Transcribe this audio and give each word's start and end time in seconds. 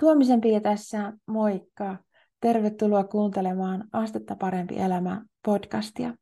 Tuomisen 0.00 0.40
Pia 0.40 0.60
tässä, 0.60 1.12
moikka! 1.26 1.96
Tervetuloa 2.40 3.04
kuuntelemaan 3.04 3.84
Astetta 3.92 4.36
parempi 4.36 4.78
elämä 4.78 5.24
podcastia. 5.44 6.14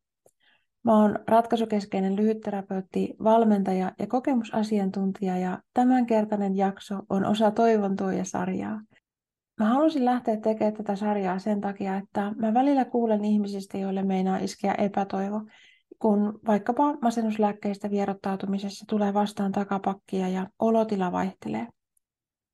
Mä 0.85 1.03
oon 1.03 1.19
ratkaisukeskeinen 1.29 2.17
lyhytterapeutti, 2.17 3.15
valmentaja 3.25 3.93
ja 3.99 4.07
kokemusasiantuntija 4.07 5.39
ja 5.39 5.59
tämänkertainen 5.73 6.57
jakso 6.57 7.01
on 7.09 7.25
osa 7.25 7.51
Toivon 7.51 7.97
tuoja-sarjaa. 7.97 8.81
Mä 9.61 9.67
halusin 9.67 10.05
lähteä 10.05 10.37
tekemään 10.37 10.75
tätä 10.75 10.97
sarjaa 10.97 11.39
sen 11.39 11.61
takia, 11.61 11.97
että 11.97 12.33
mä 12.37 12.55
välillä 12.55 12.85
kuulen 12.85 13.25
ihmisistä, 13.25 13.79
joille 13.79 14.03
meinaa 14.03 14.39
iskeä 14.39 14.75
epätoivo, 14.75 15.43
kun 15.99 16.41
vaikkapa 16.47 16.93
masennuslääkkeistä 17.03 17.91
vierottautumisessa 17.91 18.85
tulee 18.89 19.15
vastaan 19.15 19.53
takapakkia 19.53 20.29
ja 20.29 20.47
olotila 20.59 21.13
vaihtelee. 21.13 21.67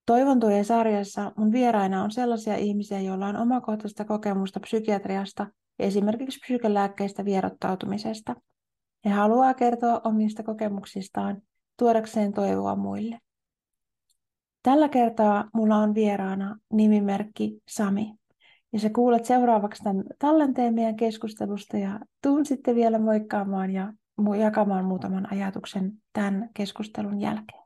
Toivon 0.06 0.40
tuen 0.40 0.64
sarjassa 0.64 1.32
mun 1.36 1.52
vieraina 1.52 2.04
on 2.04 2.10
sellaisia 2.10 2.56
ihmisiä, 2.56 3.00
joilla 3.00 3.26
on 3.26 3.36
omakohtaista 3.36 4.04
kokemusta 4.04 4.60
psykiatriasta, 4.60 5.46
esimerkiksi 5.78 6.40
psykolääkkeistä 6.40 7.24
vierottautumisesta. 7.24 8.36
He 9.04 9.10
haluaa 9.10 9.54
kertoa 9.54 10.00
omista 10.04 10.42
kokemuksistaan 10.42 11.42
tuodakseen 11.78 12.32
toivoa 12.32 12.76
muille. 12.76 13.18
Tällä 14.62 14.88
kertaa 14.88 15.50
mulla 15.54 15.76
on 15.76 15.94
vieraana 15.94 16.58
nimimerkki 16.72 17.62
Sami. 17.68 18.14
Ja 18.72 18.78
sä 18.78 18.90
kuulet 18.90 19.24
seuraavaksi 19.24 19.82
tämän 19.82 20.04
tallenteen 20.18 20.74
meidän 20.74 20.96
keskustelusta 20.96 21.76
ja 21.76 22.00
tuun 22.22 22.46
sitten 22.46 22.74
vielä 22.74 22.98
moikkaamaan 22.98 23.70
ja 23.70 23.92
jakamaan 24.38 24.84
muutaman 24.84 25.32
ajatuksen 25.32 25.92
tämän 26.12 26.50
keskustelun 26.54 27.20
jälkeen. 27.20 27.59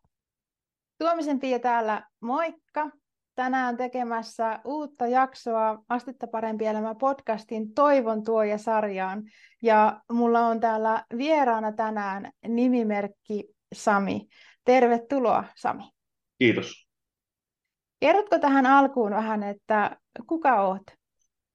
Tuomisen 1.04 1.40
Pia 1.40 1.58
täällä, 1.58 2.06
moikka! 2.20 2.90
Tänään 3.34 3.76
tekemässä 3.76 4.60
uutta 4.64 5.06
jaksoa 5.06 5.84
Astetta 5.88 6.26
parempi 6.26 6.66
elämä 6.66 6.94
podcastin 6.94 7.74
Toivon 7.74 8.24
tuoja 8.24 8.58
sarjaan. 8.58 9.22
Ja 9.62 10.00
mulla 10.12 10.40
on 10.46 10.60
täällä 10.60 11.04
vieraana 11.16 11.72
tänään 11.72 12.30
nimimerkki 12.48 13.44
Sami. 13.74 14.26
Tervetuloa 14.64 15.44
Sami. 15.56 15.82
Kiitos. 16.38 16.88
Kerrotko 18.00 18.38
tähän 18.38 18.66
alkuun 18.66 19.10
vähän, 19.10 19.42
että 19.42 19.96
kuka 20.26 20.62
oot? 20.62 20.82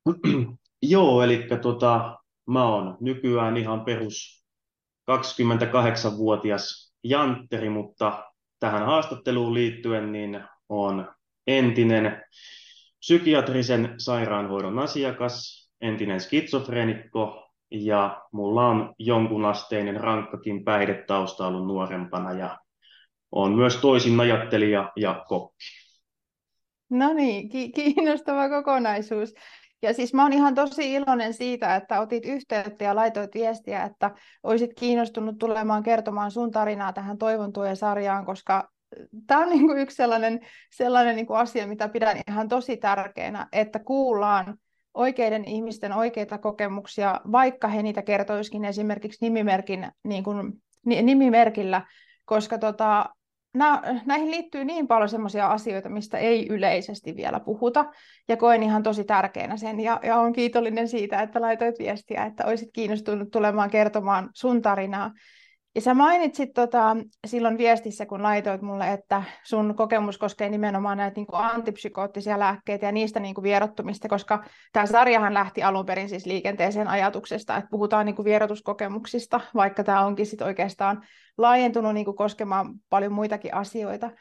Joo, 0.81 1.23
eli 1.23 1.47
tota, 1.61 2.17
mä 2.47 2.67
oon 2.67 2.97
nykyään 2.99 3.57
ihan 3.57 3.85
perus 3.85 4.45
28-vuotias 5.11 6.93
jantteri, 7.03 7.69
mutta 7.69 8.28
tähän 8.59 8.85
haastatteluun 8.85 9.53
liittyen 9.53 10.11
niin 10.11 10.43
on 10.69 11.13
entinen 11.47 12.23
psykiatrisen 12.99 13.93
sairaanhoidon 13.97 14.79
asiakas, 14.79 15.69
entinen 15.81 16.19
skitsofreenikko 16.19 17.49
ja 17.71 18.21
mulla 18.31 18.67
on 18.67 18.95
jonkunasteinen 18.99 19.99
rankkakin 20.01 20.63
päihdetausta 20.63 21.47
ollut 21.47 21.67
nuorempana 21.67 22.33
ja 22.33 22.59
on 23.31 23.55
myös 23.55 23.75
toisin 23.77 24.19
ajattelija 24.19 24.91
ja 24.95 25.25
kokki. 25.27 25.65
No 26.89 27.13
niin, 27.13 27.49
ki- 27.49 27.71
kiinnostava 27.71 28.49
kokonaisuus. 28.49 29.33
Ja 29.81 29.93
siis 29.93 30.13
mä 30.13 30.23
oon 30.23 30.33
ihan 30.33 30.55
tosi 30.55 30.93
iloinen 30.93 31.33
siitä, 31.33 31.75
että 31.75 31.99
otit 31.99 32.25
yhteyttä 32.25 32.83
ja 32.83 32.95
laitoit 32.95 33.33
viestiä, 33.33 33.83
että 33.83 34.11
olisit 34.43 34.73
kiinnostunut 34.73 35.37
tulemaan 35.37 35.83
kertomaan 35.83 36.31
sun 36.31 36.51
tarinaa 36.51 36.93
tähän 36.93 37.17
Toivon 37.17 37.53
tuen 37.53 37.75
sarjaan, 37.75 38.25
koska 38.25 38.69
tämä 39.27 39.41
on 39.41 39.49
niinku 39.49 39.73
yksi 39.73 39.95
sellainen, 39.95 40.39
sellainen 40.71 41.15
niinku 41.15 41.33
asia, 41.33 41.67
mitä 41.67 41.89
pidän 41.89 42.17
ihan 42.29 42.47
tosi 42.47 42.77
tärkeänä, 42.77 43.47
että 43.51 43.79
kuullaan 43.79 44.57
oikeiden 44.93 45.45
ihmisten 45.45 45.93
oikeita 45.93 46.37
kokemuksia, 46.37 47.21
vaikka 47.31 47.67
he 47.67 47.83
niitä 47.83 48.01
kertoisikin 48.01 48.65
esimerkiksi 48.65 49.17
nimimerkin, 49.21 49.91
niin 50.03 50.23
kuin, 50.23 50.53
nimimerkillä, 50.85 51.81
koska 52.25 52.57
tota, 52.57 53.05
nä, 53.53 53.81
näihin 54.05 54.31
liittyy 54.31 54.65
niin 54.65 54.87
paljon 54.87 55.09
sellaisia 55.09 55.47
asioita, 55.47 55.89
mistä 55.89 56.17
ei 56.17 56.47
yleisesti 56.47 57.15
vielä 57.15 57.39
puhuta, 57.39 57.85
ja 58.27 58.37
koen 58.37 58.63
ihan 58.63 58.83
tosi 58.83 59.03
tärkeänä 59.03 59.57
sen, 59.57 59.79
ja, 59.79 59.99
ja 60.03 60.17
olen 60.17 60.33
kiitollinen 60.33 60.87
siitä, 60.87 61.21
että 61.21 61.41
laitoit 61.41 61.79
viestiä, 61.79 62.25
että 62.25 62.45
olisit 62.45 62.69
kiinnostunut 62.73 63.31
tulemaan 63.31 63.69
kertomaan 63.69 64.29
sun 64.33 64.61
tarinaa. 64.61 65.11
Ja 65.79 65.83
sä 65.83 65.93
mainitsit 65.93 66.53
tota, 66.53 66.97
silloin 67.27 67.57
viestissä, 67.57 68.05
kun 68.05 68.23
laitoit 68.23 68.61
mulle, 68.61 68.93
että 68.93 69.23
sun 69.43 69.75
kokemus 69.75 70.17
koskee 70.17 70.49
nimenomaan 70.49 70.97
näitä 70.97 71.15
niin 71.15 71.27
kuin 71.27 71.41
antipsykoottisia 71.41 72.39
lääkkeitä 72.39 72.85
ja 72.85 72.91
niistä 72.91 73.19
niin 73.19 73.35
kuin 73.35 73.43
vierottumista, 73.43 74.07
koska 74.07 74.43
tämä 74.73 74.85
sarjahan 74.85 75.33
lähti 75.33 75.63
alun 75.63 75.85
perin 75.85 76.09
siis 76.09 76.25
liikenteeseen 76.25 76.87
ajatuksesta, 76.87 77.57
että 77.57 77.69
puhutaan 77.71 78.05
niin 78.05 78.15
kuin 78.15 78.25
vierotuskokemuksista, 78.25 79.41
vaikka 79.55 79.83
tämä 79.83 80.05
onkin 80.05 80.25
sit 80.25 80.41
oikeastaan 80.41 81.03
laajentunut 81.37 81.93
niin 81.93 82.05
kuin 82.05 82.17
koskemaan 82.17 82.73
paljon 82.89 83.13
muitakin 83.13 83.53
asioita. 83.53 84.11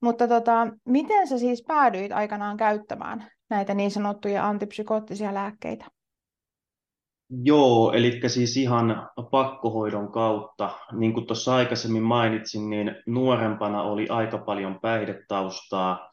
Mutta 0.00 0.28
tota, 0.28 0.66
miten 0.84 1.28
sä 1.28 1.38
siis 1.38 1.64
päädyit 1.68 2.12
aikanaan 2.12 2.56
käyttämään 2.56 3.26
näitä 3.50 3.74
niin 3.74 3.90
sanottuja 3.90 4.46
antipsykoottisia 4.46 5.34
lääkkeitä? 5.34 5.97
Joo, 7.30 7.92
eli 7.92 8.20
siis 8.26 8.56
ihan 8.56 9.10
pakkohoidon 9.30 10.12
kautta. 10.12 10.70
Niin 10.92 11.12
kuin 11.12 11.26
tuossa 11.26 11.54
aikaisemmin 11.54 12.02
mainitsin, 12.02 12.70
niin 12.70 12.96
nuorempana 13.06 13.82
oli 13.82 14.08
aika 14.08 14.38
paljon 14.38 14.80
päihdetaustaa. 14.80 16.10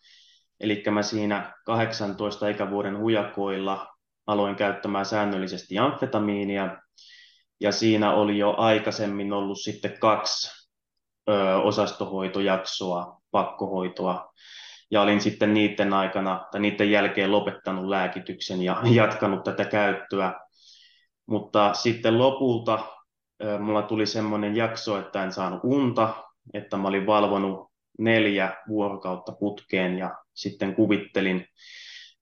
Eli 0.59 0.83
mä 0.91 1.01
siinä 1.01 1.53
18 1.65 2.47
ikävuoden 2.47 2.99
hujakoilla 2.99 3.87
aloin 4.27 4.55
käyttämään 4.55 5.05
säännöllisesti 5.05 5.77
amfetamiinia. 5.77 6.77
Ja 7.59 7.71
siinä 7.71 8.13
oli 8.13 8.37
jo 8.37 8.55
aikaisemmin 8.57 9.33
ollut 9.33 9.59
sitten 9.61 9.97
kaksi 9.99 10.65
ö, 11.29 11.57
osastohoitojaksoa, 11.57 13.21
pakkohoitoa. 13.31 14.33
Ja 14.91 15.01
olin 15.01 15.21
sitten 15.21 15.53
niiden 15.53 15.93
aikana 15.93 16.47
tai 16.51 16.61
niiden 16.61 16.91
jälkeen 16.91 17.31
lopettanut 17.31 17.85
lääkityksen 17.85 18.61
ja 18.61 18.81
jatkanut 18.95 19.43
tätä 19.43 19.65
käyttöä 19.65 20.44
mutta 21.25 21.73
sitten 21.73 22.19
lopulta 22.19 22.79
mulla 23.59 23.81
tuli 23.81 24.05
semmoinen 24.05 24.55
jakso, 24.55 24.99
että 24.99 25.23
en 25.23 25.31
saanut 25.31 25.59
unta, 25.63 26.13
että 26.53 26.77
mä 26.77 26.87
olin 26.87 27.05
valvonut 27.05 27.71
neljä 27.99 28.55
vuorokautta 28.67 29.31
putkeen 29.31 29.97
ja 29.97 30.15
sitten 30.33 30.75
kuvittelin 30.75 31.45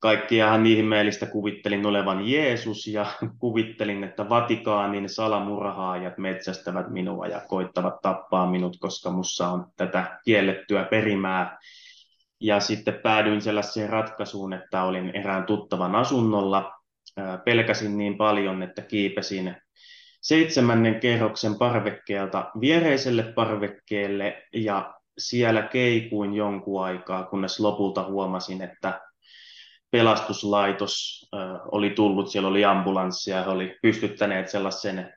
kaikkia 0.03 0.47
ihan 0.47 0.65
ihmeellistä, 0.65 1.25
kuvittelin 1.25 1.85
olevan 1.85 2.29
Jeesus 2.29 2.87
ja 2.87 3.05
kuvittelin, 3.39 4.03
että 4.03 4.29
Vatikaanin 4.29 5.09
salamurhaajat 5.09 6.17
metsästävät 6.17 6.89
minua 6.89 7.27
ja 7.27 7.41
koittavat 7.47 8.01
tappaa 8.01 8.51
minut, 8.51 8.77
koska 8.79 9.11
mussa 9.11 9.47
on 9.47 9.65
tätä 9.77 10.19
kiellettyä 10.25 10.83
perimää. 10.83 11.57
Ja 12.39 12.59
sitten 12.59 12.99
päädyin 13.03 13.41
sellaiseen 13.41 13.89
ratkaisuun, 13.89 14.53
että 14.53 14.83
olin 14.83 15.09
erään 15.09 15.45
tuttavan 15.45 15.95
asunnolla 15.95 16.71
pelkäsin 17.45 17.97
niin 17.97 18.17
paljon, 18.17 18.63
että 18.63 18.81
kiipesin 18.81 19.55
seitsemännen 20.21 20.99
kerroksen 20.99 21.55
parvekkeelta 21.55 22.51
viereiselle 22.59 23.23
parvekkeelle 23.23 24.43
ja 24.53 24.93
siellä 25.17 25.61
keikuin 25.61 26.33
jonkun 26.33 26.83
aikaa, 26.83 27.25
kunnes 27.25 27.59
lopulta 27.59 28.03
huomasin, 28.03 28.61
että 28.61 29.01
pelastuslaitos 29.91 31.25
oli 31.71 31.89
tullut, 31.89 32.29
siellä 32.29 32.49
oli 32.49 32.65
ambulanssi 32.65 33.31
ja 33.31 33.43
he 33.43 33.49
oli 33.49 33.77
pystyttäneet 33.81 34.49
sellaisen 34.49 35.13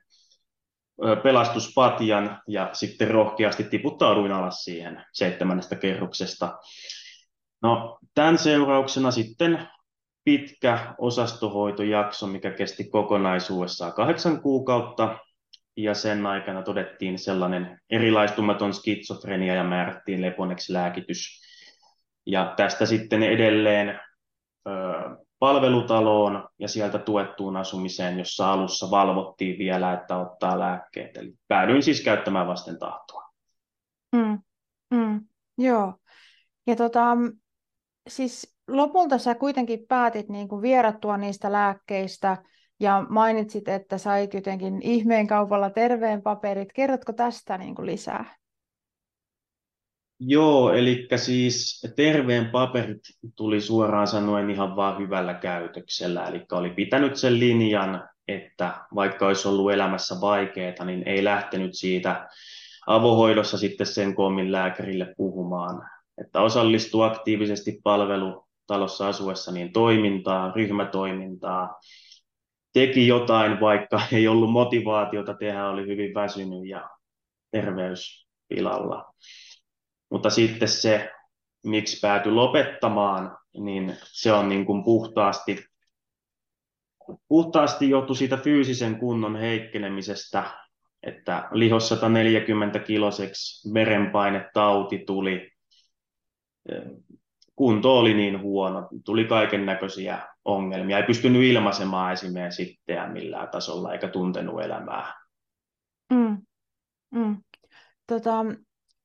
pelastuspatjan 1.23 2.41
ja 2.47 2.69
sitten 2.73 3.11
rohkeasti 3.11 3.63
tiputtauduin 3.63 4.31
alas 4.31 4.63
siihen 4.63 5.05
seitsemännestä 5.13 5.75
kerroksesta. 5.75 6.57
No, 7.61 7.99
tämän 8.15 8.37
seurauksena 8.37 9.11
sitten 9.11 9.67
pitkä 10.27 10.95
osastohoitojakso, 10.97 12.27
mikä 12.27 12.51
kesti 12.51 12.89
kokonaisuudessaan 12.89 13.93
kahdeksan 13.93 14.41
kuukautta, 14.41 15.17
ja 15.77 15.93
sen 15.93 16.25
aikana 16.25 16.63
todettiin 16.63 17.19
sellainen 17.19 17.79
erilaistumaton 17.89 18.73
skitsofrenia 18.73 19.55
ja 19.55 19.63
määrättiin 19.63 20.21
leponeksi 20.21 20.73
lääkitys. 20.73 21.41
Ja 22.25 22.53
tästä 22.57 22.85
sitten 22.85 23.23
edelleen 23.23 23.89
ö, 23.89 24.71
palvelutaloon 25.39 26.49
ja 26.59 26.67
sieltä 26.67 26.99
tuettuun 26.99 27.57
asumiseen, 27.57 28.19
jossa 28.19 28.51
alussa 28.51 28.91
valvottiin 28.91 29.59
vielä, 29.59 29.93
että 29.93 30.17
ottaa 30.17 30.59
lääkkeet. 30.59 31.17
Eli 31.17 31.33
päädyin 31.47 31.83
siis 31.83 32.03
käyttämään 32.03 32.47
vasten 32.47 32.79
tahtoa. 32.79 33.23
Mm, 34.15 34.39
mm, 34.91 35.21
joo. 35.57 35.93
Ja 36.67 36.75
tota, 36.75 37.17
siis 38.07 38.56
lopulta 38.67 39.17
sä 39.17 39.35
kuitenkin 39.35 39.85
päätit 39.87 40.29
niin 40.29 40.47
kuin 40.47 40.61
vierattua 40.61 41.17
niistä 41.17 41.51
lääkkeistä 41.51 42.37
ja 42.79 43.05
mainitsit, 43.09 43.67
että 43.67 43.97
sait 43.97 44.33
jotenkin 44.33 44.81
ihmeen 44.81 45.27
kaupalla 45.27 45.69
terveen 45.69 46.21
paperit. 46.21 46.73
Kerrotko 46.73 47.13
tästä 47.13 47.57
niin 47.57 47.75
kuin 47.75 47.85
lisää? 47.85 48.35
Joo, 50.19 50.73
eli 50.73 51.07
siis 51.15 51.87
terveen 51.95 52.49
paperit 52.49 53.01
tuli 53.35 53.61
suoraan 53.61 54.07
sanoen 54.07 54.49
ihan 54.49 54.75
vaan 54.75 54.97
hyvällä 54.99 55.33
käytöksellä, 55.33 56.27
eli 56.27 56.45
oli 56.51 56.69
pitänyt 56.69 57.15
sen 57.15 57.39
linjan, 57.39 58.09
että 58.27 58.73
vaikka 58.95 59.27
olisi 59.27 59.47
ollut 59.47 59.71
elämässä 59.71 60.15
vaikeaa, 60.21 60.85
niin 60.85 61.07
ei 61.07 61.23
lähtenyt 61.23 61.71
siitä 61.73 62.29
avohoidossa 62.87 63.57
sitten 63.57 63.87
sen 63.87 64.15
koomin 64.15 64.51
lääkärille 64.51 65.13
puhumaan, 65.17 65.89
että 66.21 66.41
osallistuu 66.41 67.01
aktiivisesti 67.01 67.79
palvelutalossa 68.67 69.07
asuessa 69.07 69.51
niin 69.51 69.73
toimintaa, 69.73 70.51
ryhmätoimintaa, 70.55 71.79
teki 72.73 73.07
jotain, 73.07 73.59
vaikka 73.59 74.01
ei 74.11 74.27
ollut 74.27 74.51
motivaatiota 74.51 75.33
tehdä, 75.33 75.69
oli 75.69 75.87
hyvin 75.87 76.13
väsynyt 76.13 76.65
ja 76.69 76.89
terveys 77.51 78.27
pilalla. 78.47 79.13
Mutta 80.11 80.29
sitten 80.29 80.67
se, 80.67 81.11
miksi 81.65 81.99
päätyi 81.99 82.31
lopettamaan, 82.31 83.37
niin 83.53 83.97
se 84.03 84.33
on 84.33 84.49
niin 84.49 84.65
kuin 84.65 84.83
puhtaasti, 84.83 85.65
puhtaasti 87.27 87.89
johtu 87.89 88.15
siitä 88.15 88.37
fyysisen 88.37 88.99
kunnon 88.99 89.35
heikkenemisestä, 89.35 90.43
että 91.03 91.49
lihos 91.51 91.89
140 91.89 92.79
kiloseksi 92.79 93.73
verenpainetauti 93.73 95.03
tuli, 95.05 95.51
kunto 97.57 97.97
oli 97.99 98.13
niin 98.13 98.41
huono, 98.41 98.87
tuli 99.05 99.25
kaiken 99.25 99.65
näköisiä 99.65 100.19
ongelmia, 100.45 100.97
ei 100.97 101.03
pystynyt 101.03 101.43
ilmaisemaan 101.43 102.13
esimerkiksi 102.13 102.65
sitteä 102.65 103.07
millään 103.07 103.49
tasolla 103.49 103.93
eikä 103.93 104.07
tuntenut 104.07 104.61
elämää. 104.61 105.13
Mm. 106.13 106.37
Mm. 107.11 107.37
Tota, 108.07 108.45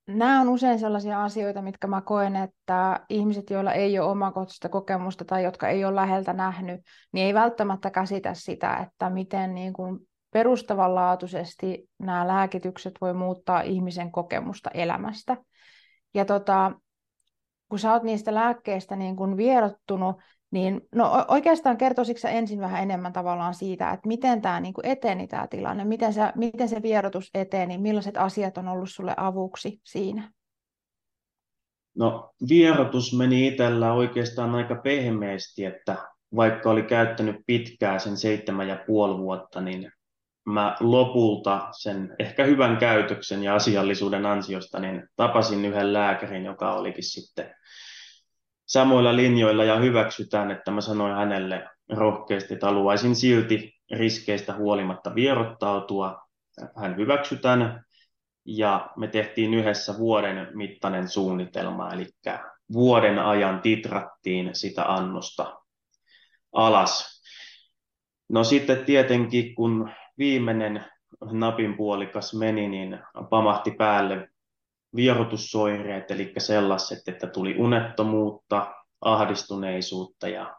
nämä 0.06 0.40
on 0.40 0.48
usein 0.48 0.78
sellaisia 0.78 1.24
asioita, 1.24 1.62
mitkä 1.62 1.86
mä 1.86 2.00
koen, 2.00 2.36
että 2.36 3.00
ihmiset, 3.08 3.50
joilla 3.50 3.72
ei 3.72 3.98
ole 3.98 4.10
omakohtaista 4.10 4.68
kokemusta 4.68 5.24
tai 5.24 5.44
jotka 5.44 5.68
ei 5.68 5.84
ole 5.84 5.94
läheltä 5.94 6.32
nähnyt, 6.32 6.80
niin 7.12 7.26
ei 7.26 7.34
välttämättä 7.34 7.90
käsitä 7.90 8.34
sitä, 8.34 8.76
että 8.76 9.10
miten 9.10 9.54
niin 9.54 9.72
kuin 9.72 9.98
perustavanlaatuisesti 10.30 11.88
nämä 11.98 12.28
lääkitykset 12.28 12.94
voi 13.00 13.14
muuttaa 13.14 13.60
ihmisen 13.60 14.12
kokemusta 14.12 14.70
elämästä. 14.74 15.36
Ja 16.14 16.24
tota, 16.24 16.72
kun 17.72 17.78
sä 17.78 17.92
oot 17.92 18.02
niistä 18.02 18.34
lääkkeistä 18.34 18.96
niin 18.96 19.16
kuin 19.16 19.36
vierottunut, 19.36 20.16
niin 20.50 20.80
no 20.94 21.24
oikeastaan 21.28 21.76
kertoisitko 21.76 22.28
ensin 22.28 22.60
vähän 22.60 22.82
enemmän 22.82 23.12
tavallaan 23.12 23.54
siitä, 23.54 23.90
että 23.90 24.08
miten 24.08 24.42
tämä 24.42 24.60
niin 24.60 24.74
eteni 24.82 25.26
tämä 25.26 25.46
tilanne, 25.46 25.84
miten, 25.84 26.12
sä, 26.12 26.32
miten 26.36 26.68
se 26.68 26.82
vierotus 26.82 27.30
eteni, 27.34 27.78
millaiset 27.78 28.16
asiat 28.16 28.58
on 28.58 28.68
ollut 28.68 28.90
sulle 28.90 29.14
avuksi 29.16 29.80
siinä? 29.84 30.32
No 31.96 32.30
vierotus 32.48 33.18
meni 33.18 33.46
itsellä 33.46 33.92
oikeastaan 33.92 34.54
aika 34.54 34.74
pehmeästi, 34.74 35.64
että 35.64 35.96
vaikka 36.36 36.70
oli 36.70 36.82
käyttänyt 36.82 37.36
pitkää 37.46 37.98
sen 37.98 38.16
seitsemän 38.16 38.68
ja 38.68 38.84
puoli 38.86 39.18
vuotta, 39.18 39.60
niin 39.60 39.92
mä 40.44 40.76
lopulta 40.80 41.68
sen 41.78 42.16
ehkä 42.18 42.44
hyvän 42.44 42.76
käytöksen 42.76 43.42
ja 43.42 43.54
asiallisuuden 43.54 44.26
ansiosta 44.26 44.80
niin 44.80 45.08
tapasin 45.16 45.64
yhden 45.64 45.92
lääkärin, 45.92 46.44
joka 46.44 46.72
olikin 46.72 47.04
sitten 47.04 47.54
samoilla 48.66 49.16
linjoilla 49.16 49.64
ja 49.64 49.76
hyväksytään, 49.76 50.50
että 50.50 50.70
mä 50.70 50.80
sanoin 50.80 51.14
hänelle 51.14 51.68
rohkeasti, 51.88 52.54
että 52.54 52.66
haluaisin 52.66 53.16
silti 53.16 53.72
riskeistä 53.92 54.54
huolimatta 54.54 55.14
vierottautua. 55.14 56.22
Hän 56.76 56.96
hyväksytään 56.96 57.84
ja 58.44 58.90
me 58.96 59.08
tehtiin 59.08 59.54
yhdessä 59.54 59.98
vuoden 59.98 60.48
mittainen 60.54 61.08
suunnitelma, 61.08 61.92
eli 61.92 62.06
vuoden 62.72 63.18
ajan 63.18 63.60
titrattiin 63.60 64.50
sitä 64.52 64.84
annosta 64.92 65.58
alas. 66.52 67.22
No 68.28 68.44
sitten 68.44 68.84
tietenkin, 68.84 69.54
kun 69.54 69.90
viimeinen 70.18 70.84
napinpuolikas 71.32 72.34
meni, 72.34 72.68
niin 72.68 72.98
pamahti 73.30 73.70
päälle 73.70 74.28
vierotussoireet, 74.96 76.10
eli 76.10 76.32
sellaiset, 76.38 76.98
että 77.06 77.26
tuli 77.26 77.54
unettomuutta, 77.58 78.74
ahdistuneisuutta 79.00 80.28
ja 80.28 80.56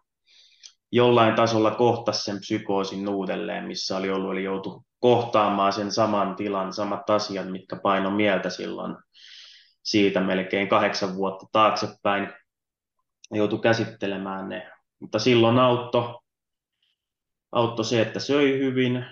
jollain 0.91 1.35
tasolla 1.35 1.71
kohtasi 1.71 2.23
sen 2.23 2.39
psykoosin 2.39 3.09
uudelleen, 3.09 3.63
missä 3.63 3.97
oli 3.97 4.09
ollut, 4.09 4.31
eli 4.31 4.43
joutu 4.43 4.85
kohtaamaan 4.99 5.73
sen 5.73 5.91
saman 5.91 6.35
tilan, 6.35 6.73
samat 6.73 7.09
asiat, 7.09 7.51
mitkä 7.51 7.75
paino 7.75 8.11
mieltä 8.11 8.49
silloin 8.49 8.95
siitä 9.83 10.19
melkein 10.19 10.69
kahdeksan 10.69 11.15
vuotta 11.15 11.45
taaksepäin. 11.51 12.33
Joutui 13.31 13.59
käsittelemään 13.59 14.49
ne. 14.49 14.71
Mutta 14.99 15.19
silloin 15.19 15.59
auttoi 15.59 16.19
auttoi 17.51 17.85
se, 17.85 18.01
että 18.01 18.19
söi 18.19 18.59
hyvin, 18.59 19.05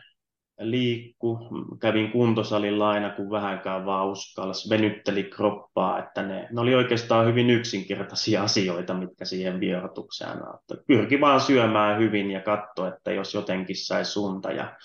liikku, 0.61 1.39
kävin 1.79 2.11
kuntosalilla 2.11 2.89
aina 2.89 3.09
kun 3.09 3.31
vähänkään 3.31 3.85
vaan 3.85 4.07
uskalsi, 4.07 4.69
venytteli 4.69 5.23
kroppaa, 5.23 5.99
että 5.99 6.23
ne, 6.23 6.47
ne 6.51 6.61
oli 6.61 6.75
oikeastaan 6.75 7.27
hyvin 7.27 7.49
yksinkertaisia 7.49 8.43
asioita, 8.51 8.93
mitkä 8.93 9.25
siihen 9.25 9.59
vierotukseen 9.59 10.47
auttoi. 10.47 10.77
Pyrki 10.87 11.21
vaan 11.21 11.41
syömään 11.41 11.99
hyvin 11.99 12.31
ja 12.31 12.41
katso, 12.41 12.87
että 12.87 13.11
jos 13.11 13.33
jotenkin 13.33 13.85
sai 13.85 14.03
unta 14.17 14.51
ja 14.51 14.77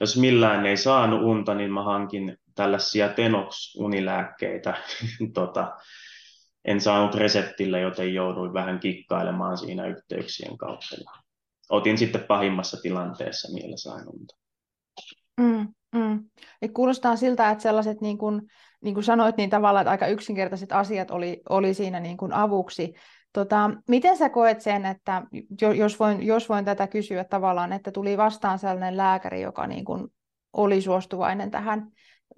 jos 0.00 0.16
millään 0.16 0.66
ei 0.66 0.76
saanut 0.76 1.22
unta, 1.22 1.54
niin 1.54 1.72
mä 1.72 1.82
hankin 1.82 2.36
tällaisia 2.54 3.08
Tenox-unilääkkeitä. 3.08 4.74
tota, 5.34 5.76
en 6.64 6.80
saanut 6.80 7.14
reseptillä, 7.14 7.78
joten 7.78 8.14
jouduin 8.14 8.52
vähän 8.52 8.80
kikkailemaan 8.80 9.58
siinä 9.58 9.86
yhteyksien 9.86 10.58
kautta. 10.58 10.96
Otin 11.70 11.98
sitten 11.98 12.24
pahimmassa 12.24 12.76
tilanteessa 12.82 13.52
niillä 13.52 13.76
sain 13.76 14.08
unta. 14.08 14.41
Mm, 15.42 15.68
mm. 15.94 16.24
Kuulostaa 16.74 17.16
siltä, 17.16 17.50
että 17.50 17.62
sellaiset, 17.62 18.00
niin 18.00 18.18
kuin, 18.18 18.42
niin 18.80 18.94
kuin 18.94 19.04
sanoit, 19.04 19.36
niin 19.36 19.50
tavallaan 19.50 19.82
että 19.82 19.90
aika 19.90 20.06
yksinkertaiset 20.06 20.72
asiat 20.72 21.10
oli, 21.10 21.42
oli 21.48 21.74
siinä 21.74 22.00
niin 22.00 22.16
kuin 22.16 22.32
avuksi. 22.32 22.94
Tota, 23.32 23.70
miten 23.88 24.16
sä 24.16 24.28
koet 24.28 24.60
sen, 24.60 24.86
että 24.86 25.22
jos 25.76 26.00
voin, 26.00 26.22
jos 26.22 26.48
voin 26.48 26.64
tätä 26.64 26.86
kysyä 26.86 27.24
tavallaan, 27.24 27.72
että 27.72 27.90
tuli 27.90 28.16
vastaan 28.16 28.58
sellainen 28.58 28.96
lääkäri, 28.96 29.40
joka 29.40 29.66
niin 29.66 29.84
kuin 29.84 30.08
oli 30.52 30.80
suostuvainen 30.80 31.50
tähän 31.50 31.86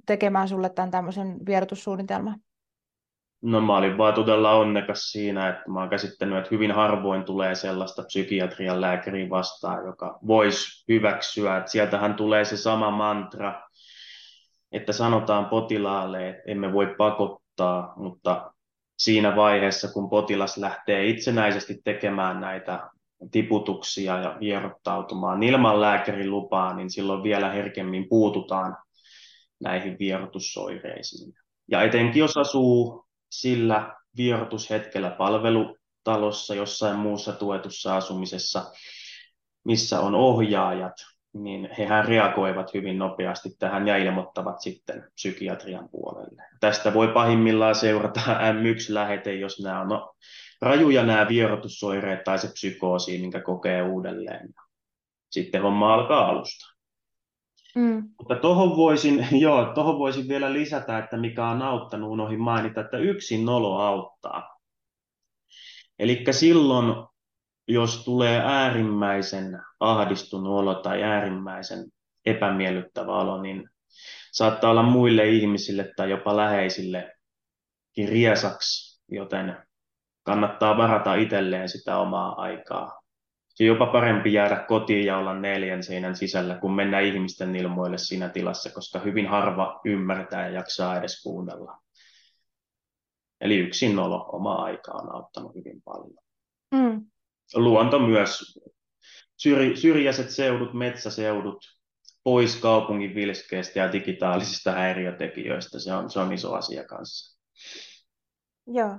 tekemään 0.06 0.48
sulle 0.48 0.70
tämän 0.70 0.90
tämmöisen 0.90 1.36
vierotussuunnitelman? 1.46 2.40
No 3.46 3.60
mä 3.60 3.76
olin 3.76 3.98
vaan 3.98 4.14
todella 4.14 4.52
onnekas 4.52 5.12
siinä, 5.12 5.48
että 5.48 5.70
mä 5.70 5.80
oon 5.80 5.88
käsittänyt, 5.88 6.38
että 6.38 6.48
hyvin 6.50 6.72
harvoin 6.72 7.24
tulee 7.24 7.54
sellaista 7.54 8.02
psykiatrian 8.02 8.80
lääkäriä 8.80 9.30
vastaan, 9.30 9.86
joka 9.86 10.18
voisi 10.26 10.84
hyväksyä. 10.88 11.56
Että 11.56 11.70
sieltähän 11.70 12.14
tulee 12.14 12.44
se 12.44 12.56
sama 12.56 12.90
mantra, 12.90 13.62
että 14.72 14.92
sanotaan 14.92 15.46
potilaalle, 15.46 16.28
että 16.28 16.42
emme 16.46 16.72
voi 16.72 16.94
pakottaa, 16.98 17.92
mutta 17.96 18.52
siinä 18.98 19.36
vaiheessa, 19.36 19.92
kun 19.92 20.10
potilas 20.10 20.56
lähtee 20.56 21.06
itsenäisesti 21.06 21.80
tekemään 21.84 22.40
näitä 22.40 22.90
tiputuksia 23.30 24.18
ja 24.18 24.36
vierottautumaan 24.40 25.42
ilman 25.42 25.80
lääkärin 25.80 26.30
lupaa, 26.30 26.74
niin 26.74 26.90
silloin 26.90 27.22
vielä 27.22 27.50
herkemmin 27.50 28.08
puututaan 28.08 28.76
näihin 29.60 29.96
vierotussoireisiin. 29.98 31.32
Ja 31.70 31.82
etenkin 31.82 32.20
jos 32.20 32.36
asuu 32.36 33.03
sillä 33.40 33.94
vierotushetkellä 34.16 35.10
palvelutalossa, 35.10 36.54
jossain 36.54 36.96
muussa 36.96 37.32
tuetussa 37.32 37.96
asumisessa, 37.96 38.72
missä 39.64 40.00
on 40.00 40.14
ohjaajat, 40.14 40.94
niin 41.32 41.68
hehän 41.78 42.04
reagoivat 42.04 42.74
hyvin 42.74 42.98
nopeasti 42.98 43.50
tähän 43.58 43.88
ja 43.88 43.96
ilmoittavat 43.96 44.60
sitten 44.60 45.10
psykiatrian 45.14 45.88
puolelle. 45.88 46.42
Tästä 46.60 46.94
voi 46.94 47.08
pahimmillaan 47.08 47.74
seurata 47.74 48.20
M1-lähete, 48.52 49.34
jos 49.34 49.60
nämä 49.62 49.80
on 49.80 49.88
no, 49.88 50.14
rajuja 50.60 51.06
nämä 51.06 51.28
vierotussoireet 51.28 52.24
tai 52.24 52.38
se 52.38 52.48
psykoosi, 52.48 53.18
minkä 53.18 53.40
kokee 53.40 53.82
uudelleen. 53.82 54.48
Sitten 55.30 55.62
homma 55.62 55.94
alkaa 55.94 56.28
alusta. 56.28 56.73
Mm. 57.74 58.08
Mutta 58.18 58.36
tuohon 58.36 58.76
voisin, 58.76 59.26
joo, 59.44 59.72
tohon 59.74 59.98
voisin 59.98 60.28
vielä 60.28 60.52
lisätä, 60.52 60.98
että 60.98 61.16
mikä 61.16 61.48
on 61.48 61.62
auttanut, 61.62 62.10
unohin 62.10 62.40
mainita, 62.40 62.80
että 62.80 62.98
yksin 62.98 63.44
nolo 63.44 63.78
auttaa. 63.78 64.58
Eli 65.98 66.24
silloin, 66.30 67.06
jos 67.68 68.04
tulee 68.04 68.42
äärimmäisen 68.44 69.62
ahdistunut 69.80 70.58
olo 70.58 70.74
tai 70.74 71.02
äärimmäisen 71.02 71.84
epämiellyttävä 72.26 73.12
olo, 73.12 73.42
niin 73.42 73.68
saattaa 74.32 74.70
olla 74.70 74.82
muille 74.82 75.28
ihmisille 75.28 75.92
tai 75.96 76.10
jopa 76.10 76.36
läheisillekin 76.36 78.08
riesaksi, 78.08 79.02
joten 79.08 79.56
kannattaa 80.22 80.76
varata 80.76 81.14
itselleen 81.14 81.68
sitä 81.68 81.98
omaa 81.98 82.40
aikaa 82.42 83.03
se 83.54 83.64
on 83.64 83.66
jopa 83.66 83.86
parempi 83.86 84.32
jäädä 84.32 84.64
kotiin 84.68 85.06
ja 85.06 85.18
olla 85.18 85.34
neljän 85.34 85.82
seinän 85.82 86.16
sisällä, 86.16 86.54
kun 86.54 86.74
mennä 86.74 87.00
ihmisten 87.00 87.56
ilmoille 87.56 87.98
siinä 87.98 88.28
tilassa, 88.28 88.70
koska 88.70 88.98
hyvin 88.98 89.26
harva 89.26 89.80
ymmärtää 89.84 90.48
ja 90.48 90.54
jaksaa 90.54 90.98
edes 90.98 91.22
kuunnella. 91.22 91.78
Eli 93.40 93.58
yksinolo 93.58 94.28
oma 94.32 94.54
aika 94.54 94.92
on 94.92 95.14
auttanut 95.14 95.54
hyvin 95.54 95.82
paljon. 95.82 96.18
Mm. 96.74 97.06
Luonto 97.54 97.98
myös, 97.98 98.58
Syri, 99.36 99.76
syrjäiset 99.76 100.30
seudut, 100.30 100.74
metsäseudut, 100.74 101.64
pois 102.24 102.56
kaupungin 102.56 103.14
vilskeistä 103.14 103.78
ja 103.78 103.92
digitaalisista 103.92 104.72
häiriötekijöistä, 104.72 105.78
se 105.78 105.94
on, 105.94 106.10
se 106.10 106.20
on 106.20 106.32
iso 106.32 106.54
asia 106.54 106.84
kanssa. 106.84 107.38
Joo. 108.66 108.98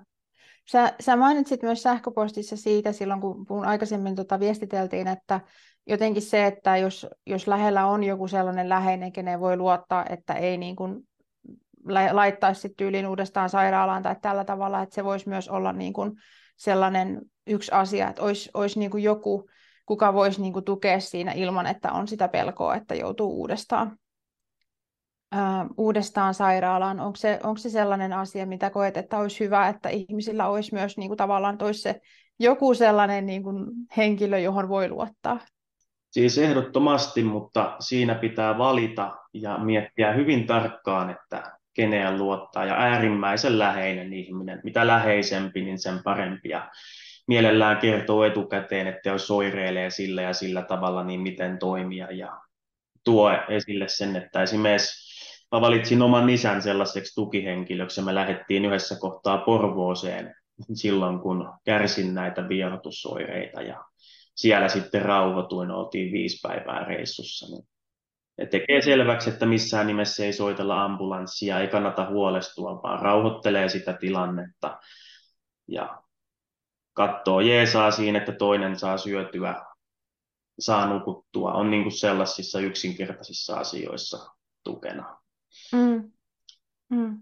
Sä, 0.72 0.93
sä 1.00 1.15
mainitsit 1.15 1.62
myös 1.62 1.84
sähköpostissa 1.84 2.57
siitä 2.57 2.91
silloin, 2.91 3.22
kun, 3.22 3.45
kun 3.45 3.65
aikaisemmin 3.65 4.15
tota 4.15 4.39
viestiteltiin, 4.39 5.07
että 5.07 5.41
jotenkin 5.88 6.22
se, 6.22 6.45
että 6.45 6.77
jos, 6.77 7.07
jos 7.25 7.48
lähellä 7.48 7.86
on 7.86 8.03
joku 8.03 8.27
sellainen 8.27 8.69
läheinen, 8.69 9.12
kenen 9.12 9.39
voi 9.39 9.57
luottaa, 9.57 10.05
että 10.10 10.34
ei 10.34 10.57
niin 10.57 10.75
kuin 10.75 11.07
laittaisi 12.12 12.62
sitten 12.62 12.77
tyyliin 12.77 13.07
uudestaan 13.07 13.50
sairaalaan 13.50 14.03
tai 14.03 14.15
tällä 14.22 14.45
tavalla, 14.45 14.81
että 14.81 14.95
se 14.95 15.03
voisi 15.03 15.29
myös 15.29 15.50
olla 15.50 15.74
niin 15.74 15.93
kuin 15.93 16.12
sellainen 16.57 17.22
yksi 17.48 17.72
asia, 17.72 18.10
että 18.10 18.24
olisi, 18.24 18.50
olisi 18.53 18.79
niin 18.79 18.91
kuin 18.91 19.03
joku, 19.03 19.50
kuka 19.86 20.13
voisi 20.13 20.41
niin 20.41 20.53
kuin 20.53 20.65
tukea 20.65 21.00
siinä 21.00 21.31
ilman, 21.31 21.67
että 21.67 21.91
on 21.91 22.07
sitä 22.07 22.27
pelkoa, 22.27 22.75
että 22.75 22.95
joutuu 22.95 23.39
uudestaan, 23.39 23.98
uudestaan 25.77 26.34
sairaalaan. 26.34 27.00
Onko 27.00 27.15
se, 27.15 27.39
onko 27.44 27.58
se 27.58 27.70
sellainen 27.70 28.13
asia, 28.13 28.46
mitä 28.46 28.70
koet, 28.70 28.98
että 28.98 29.17
olisi 29.17 29.44
hyvä, 29.44 29.67
että 29.67 29.89
ihmisillä 29.89 30.48
olisi 30.48 30.74
myös 30.74 30.98
niin 30.98 31.10
kuin 31.10 31.17
tavallaan 31.17 31.58
olisi 31.62 31.82
se 31.82 32.01
joku 32.39 32.74
sellainen 32.74 33.25
niin 33.25 33.44
kuin 33.44 33.65
henkilö, 33.98 34.39
johon 34.39 34.70
voi 34.70 34.89
luottaa? 34.89 35.39
Siis 36.12 36.38
ehdottomasti, 36.38 37.24
mutta 37.24 37.75
siinä 37.79 38.15
pitää 38.15 38.58
valita 38.58 39.17
ja 39.34 39.58
miettiä 39.58 40.13
hyvin 40.13 40.48
tarkkaan, 40.48 41.10
että 41.10 41.58
keneen 41.74 42.17
luottaa 42.17 42.65
ja 42.65 42.75
äärimmäisen 42.75 43.60
läheinen 43.60 44.13
ihminen. 44.13 44.62
Mitä 44.63 44.88
läheisempi, 44.88 45.62
niin 45.62 45.79
sen 45.79 46.03
parempi. 46.03 46.50
Ja 46.50 46.72
mielellään 47.27 47.77
kertoo 47.77 48.24
etukäteen, 48.24 48.88
että 48.88 49.10
jos 49.10 49.27
soireilee 49.27 49.89
sillä 49.89 50.22
ja 50.22 50.34
sillä 50.34 50.62
tavalla, 50.62 51.03
niin 51.03 51.22
miten 51.22 51.58
toimia 51.58 52.12
ja 52.12 52.41
tuo 53.03 53.32
esille 53.50 53.88
sen, 53.88 54.15
että 54.15 54.44
esimerkiksi 54.44 55.04
mä 55.55 55.62
valitsin 55.62 56.01
oman 56.01 56.29
isän 56.29 56.62
sellaiseksi 56.62 57.15
tukihenkilöksi 57.15 58.01
ja 58.01 58.05
me 58.05 58.15
lähdettiin 58.15 58.65
yhdessä 58.65 58.95
kohtaa 59.00 59.38
Porvooseen 59.38 60.35
silloin, 60.74 61.19
kun 61.19 61.53
kärsin 61.65 62.13
näitä 62.13 62.50
vierotusoireita 62.50 63.62
ja 63.62 63.85
siellä 64.35 64.67
sitten 64.69 65.01
rauhoituin, 65.01 65.71
oltiin 65.71 66.12
viisi 66.12 66.39
päivää 66.47 66.85
reissussa. 66.85 67.45
Niin 67.45 67.67
ja 68.38 68.45
tekee 68.45 68.81
selväksi, 68.81 69.29
että 69.29 69.45
missään 69.45 69.88
nimessä 69.88 70.25
ei 70.25 70.33
soitella 70.33 70.83
ambulanssia, 70.83 71.59
ei 71.59 71.67
kannata 71.67 72.09
huolestua, 72.09 72.81
vaan 72.83 73.00
rauhoittelee 73.00 73.69
sitä 73.69 73.93
tilannetta 73.93 74.79
ja 75.67 76.01
katsoo 76.93 77.39
jeesaa 77.39 77.91
siinä, 77.91 78.19
että 78.19 78.31
toinen 78.31 78.79
saa 78.79 78.97
syötyä, 78.97 79.65
saa 80.59 80.93
nukuttua, 80.93 81.53
on 81.53 81.71
niin 81.71 81.83
kuin 81.83 81.97
sellaisissa 82.00 82.59
yksinkertaisissa 82.59 83.57
asioissa 83.57 84.31
tukena. 84.63 85.25
Mm. 85.74 86.12
Mm. 86.89 87.19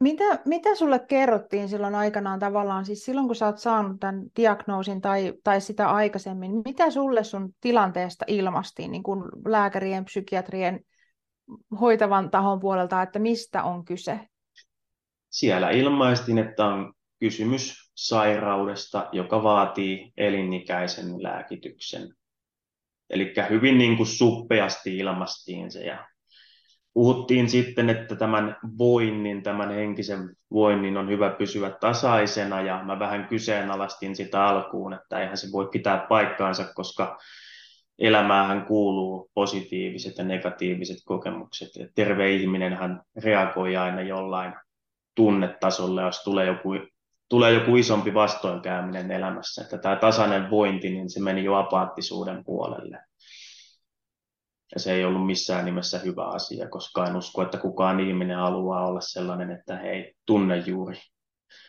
Mitä, 0.00 0.24
mitä 0.44 0.74
sulle 0.74 0.98
kerrottiin 0.98 1.68
silloin 1.68 1.94
aikanaan 1.94 2.38
tavallaan, 2.38 2.84
siis 2.84 3.04
silloin 3.04 3.26
kun 3.26 3.36
sä 3.36 3.46
oot 3.46 3.58
saanut 3.58 4.00
tämän 4.00 4.22
diagnoosin 4.36 5.00
tai, 5.00 5.34
tai 5.44 5.60
sitä 5.60 5.90
aikaisemmin, 5.90 6.52
mitä 6.64 6.90
sulle 6.90 7.24
sun 7.24 7.54
tilanteesta 7.60 8.24
ilmastiin 8.28 8.90
niin 8.90 9.02
kuin 9.02 9.24
lääkärien, 9.46 10.04
psykiatrien, 10.04 10.80
hoitavan 11.80 12.30
tahon 12.30 12.60
puolelta, 12.60 13.02
että 13.02 13.18
mistä 13.18 13.62
on 13.62 13.84
kyse? 13.84 14.20
Siellä 15.30 15.70
ilmaistiin, 15.70 16.38
että 16.38 16.64
on 16.64 16.92
kysymys 17.18 17.90
sairaudesta, 17.94 19.08
joka 19.12 19.42
vaatii 19.42 20.12
elinikäisen 20.16 21.22
lääkityksen. 21.22 22.14
Eli 23.10 23.32
hyvin 23.50 23.78
niin 23.78 23.96
kuin 23.96 24.06
suppeasti 24.06 24.98
ilmastiin 24.98 25.70
se 25.70 25.84
ja 25.84 26.06
puhuttiin 26.94 27.48
sitten, 27.48 27.90
että 27.90 28.16
tämän 28.16 28.56
voinnin, 28.78 29.42
tämän 29.42 29.70
henkisen 29.70 30.36
voinnin 30.52 30.96
on 30.96 31.08
hyvä 31.08 31.30
pysyä 31.30 31.70
tasaisena 31.70 32.60
ja 32.60 32.82
mä 32.84 32.98
vähän 32.98 33.28
kyseenalaistin 33.28 34.16
sitä 34.16 34.44
alkuun, 34.44 34.92
että 34.92 35.18
eihän 35.20 35.36
se 35.36 35.52
voi 35.52 35.68
pitää 35.72 36.06
paikkaansa, 36.08 36.64
koska 36.74 37.18
elämäähän 37.98 38.66
kuuluu 38.66 39.30
positiiviset 39.34 40.18
ja 40.18 40.24
negatiiviset 40.24 40.98
kokemukset. 41.04 41.68
Ja 41.78 41.86
terve 41.94 42.32
ihminen 42.32 42.72
hän 42.72 43.02
reagoi 43.22 43.76
aina 43.76 44.02
jollain 44.02 44.54
tunnetasolla, 45.14 46.02
jos 46.02 46.24
tulee 46.24 46.46
joku, 46.46 46.68
tulee 47.28 47.52
joku 47.52 47.76
isompi 47.76 48.14
vastoinkäyminen 48.14 49.10
elämässä. 49.10 49.62
Että 49.62 49.78
tämä 49.78 49.96
tasainen 49.96 50.50
vointi, 50.50 50.90
niin 50.90 51.10
se 51.10 51.20
meni 51.20 51.44
jo 51.44 51.54
apaattisuuden 51.54 52.44
puolelle. 52.44 52.98
Ja 54.74 54.80
se 54.80 54.92
ei 54.92 55.04
ollut 55.04 55.26
missään 55.26 55.64
nimessä 55.64 55.98
hyvä 55.98 56.24
asia, 56.24 56.68
koska 56.68 57.06
en 57.06 57.16
usko, 57.16 57.42
että 57.42 57.58
kukaan 57.58 58.00
ihminen 58.00 58.36
haluaa 58.36 58.86
olla 58.86 59.00
sellainen, 59.00 59.50
että 59.50 59.76
he 59.76 59.90
ei 59.90 60.14
tunne 60.26 60.56
juuri 60.56 60.96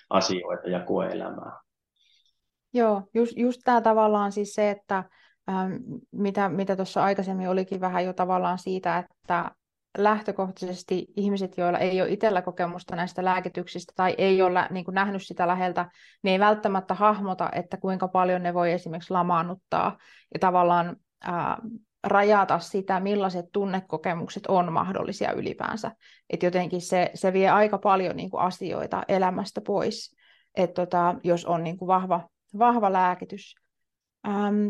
asioita 0.09 0.69
ja 0.69 0.79
koe 0.79 1.07
elämää. 1.07 1.59
Joo, 2.73 3.09
just, 3.13 3.33
just 3.37 3.61
tämä 3.63 3.81
tavallaan 3.81 4.31
siis 4.31 4.53
se, 4.53 4.69
että 4.69 5.03
ähm, 5.49 5.71
mitä, 6.11 6.49
mitä 6.49 6.75
tuossa 6.75 7.03
aikaisemmin 7.03 7.49
olikin 7.49 7.81
vähän 7.81 8.05
jo 8.05 8.13
tavallaan 8.13 8.59
siitä, 8.59 8.97
että 8.97 9.51
lähtökohtaisesti 9.97 11.07
ihmiset, 11.15 11.57
joilla 11.57 11.79
ei 11.79 12.01
ole 12.01 12.09
itsellä 12.09 12.41
kokemusta 12.41 12.95
näistä 12.95 13.25
lääkityksistä 13.25 13.93
tai 13.95 14.15
ei 14.17 14.41
ole 14.41 14.67
niin 14.69 14.85
kuin 14.85 14.95
nähnyt 14.95 15.23
sitä 15.23 15.47
läheltä, 15.47 15.91
niin 16.23 16.33
ei 16.33 16.39
välttämättä 16.39 16.93
hahmota, 16.93 17.49
että 17.53 17.77
kuinka 17.77 18.07
paljon 18.07 18.43
ne 18.43 18.53
voi 18.53 18.71
esimerkiksi 18.71 19.13
lamaannuttaa 19.13 19.97
ja 20.33 20.39
tavallaan 20.39 20.95
ää, 21.23 21.57
rajata 22.03 22.59
sitä, 22.59 22.99
millaiset 22.99 23.45
tunnekokemukset 23.51 24.47
on 24.47 24.73
mahdollisia 24.73 25.31
ylipäänsä. 25.31 25.91
Että 26.29 26.45
jotenkin 26.45 26.81
se, 26.81 27.11
se 27.13 27.33
vie 27.33 27.49
aika 27.49 27.77
paljon 27.77 28.15
niin 28.15 28.29
kuin 28.29 28.41
asioita 28.41 29.03
elämästä 29.07 29.61
pois, 29.61 30.15
että 30.55 30.85
tota, 30.85 31.15
jos 31.23 31.45
on 31.45 31.63
niin 31.63 31.77
kuin 31.77 31.87
vahva, 31.87 32.29
vahva 32.59 32.93
lääkitys. 32.93 33.55
Ähm, 34.27 34.67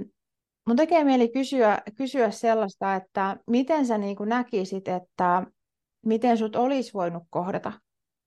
mun 0.68 0.76
tekee 0.76 1.04
mieli 1.04 1.30
kysyä, 1.30 1.82
kysyä 1.98 2.32
sellaista, 2.32 2.96
että 2.96 3.38
miten 3.48 3.86
sä 3.86 3.98
niin 3.98 4.16
kuin 4.16 4.30
näkisit, 4.30 4.88
että 4.88 5.44
miten 6.06 6.38
sut 6.38 6.56
olisi 6.56 6.94
voinut 6.94 7.24
kohdata 7.30 7.72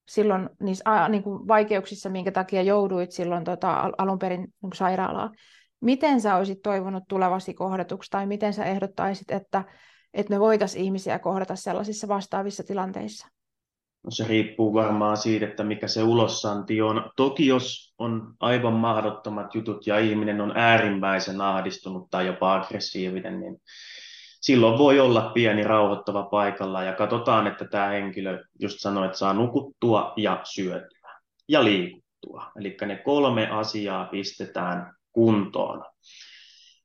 silloin 0.08 0.50
niissä 0.60 1.08
niin 1.08 1.22
kuin 1.22 1.48
vaikeuksissa, 1.48 2.10
minkä 2.10 2.32
takia 2.32 2.62
jouduit 2.62 3.10
silloin 3.10 3.44
tota, 3.44 3.90
alun 3.98 4.18
perin 4.18 4.40
niin 4.62 4.72
sairaalaan. 4.74 5.30
Miten 5.84 6.20
sä 6.20 6.36
olisit 6.36 6.62
toivonut 6.62 7.02
tulevasi 7.08 7.54
kohdatuksi 7.54 8.10
tai 8.10 8.26
miten 8.26 8.52
sä 8.52 8.64
ehdottaisit, 8.64 9.30
että, 9.30 9.64
että 10.14 10.34
me 10.34 10.40
voitaisiin 10.40 10.84
ihmisiä 10.84 11.18
kohdata 11.18 11.56
sellaisissa 11.56 12.08
vastaavissa 12.08 12.62
tilanteissa? 12.62 13.26
No 14.04 14.10
se 14.10 14.24
riippuu 14.28 14.74
varmaan 14.74 15.16
siitä, 15.16 15.46
että 15.46 15.64
mikä 15.64 15.88
se 15.88 16.02
ulossanti 16.02 16.82
on. 16.82 17.10
Toki 17.16 17.46
jos 17.46 17.94
on 17.98 18.34
aivan 18.40 18.72
mahdottomat 18.72 19.54
jutut 19.54 19.86
ja 19.86 19.98
ihminen 19.98 20.40
on 20.40 20.52
äärimmäisen 20.56 21.40
ahdistunut 21.40 22.10
tai 22.10 22.26
jopa 22.26 22.54
aggressiivinen, 22.54 23.40
niin 23.40 23.56
silloin 24.40 24.78
voi 24.78 25.00
olla 25.00 25.30
pieni 25.34 25.62
rauhoittava 25.62 26.22
paikalla 26.22 26.82
ja 26.82 26.92
katsotaan, 26.92 27.46
että 27.46 27.64
tämä 27.64 27.86
henkilö 27.86 28.44
just 28.60 28.78
sanoi, 28.78 29.06
että 29.06 29.18
saa 29.18 29.32
nukuttua 29.32 30.12
ja 30.16 30.40
syötyä 30.44 31.20
ja 31.48 31.64
liikuttua. 31.64 32.52
Eli 32.56 32.76
ne 32.86 32.96
kolme 32.96 33.50
asiaa 33.50 34.04
pistetään 34.04 34.94
kuntoon. 35.14 35.84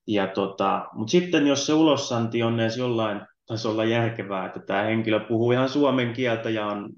Ja 0.08 0.28
tota, 0.28 0.86
Mutta 0.94 1.12
sitten 1.12 1.48
jos 1.48 1.66
se 1.66 1.74
ulossanti 1.74 2.44
on 2.44 2.60
edes 2.60 2.78
jollain 2.78 3.22
tasolla 3.46 3.86
järkevää, 3.86 4.46
että 4.46 4.60
tämä 4.60 4.82
henkilö 4.82 5.20
puhuu 5.20 5.52
ihan 5.52 5.70
suomen 5.70 6.14
kieltä 6.14 6.50
ja 6.50 6.66
on 6.66 6.90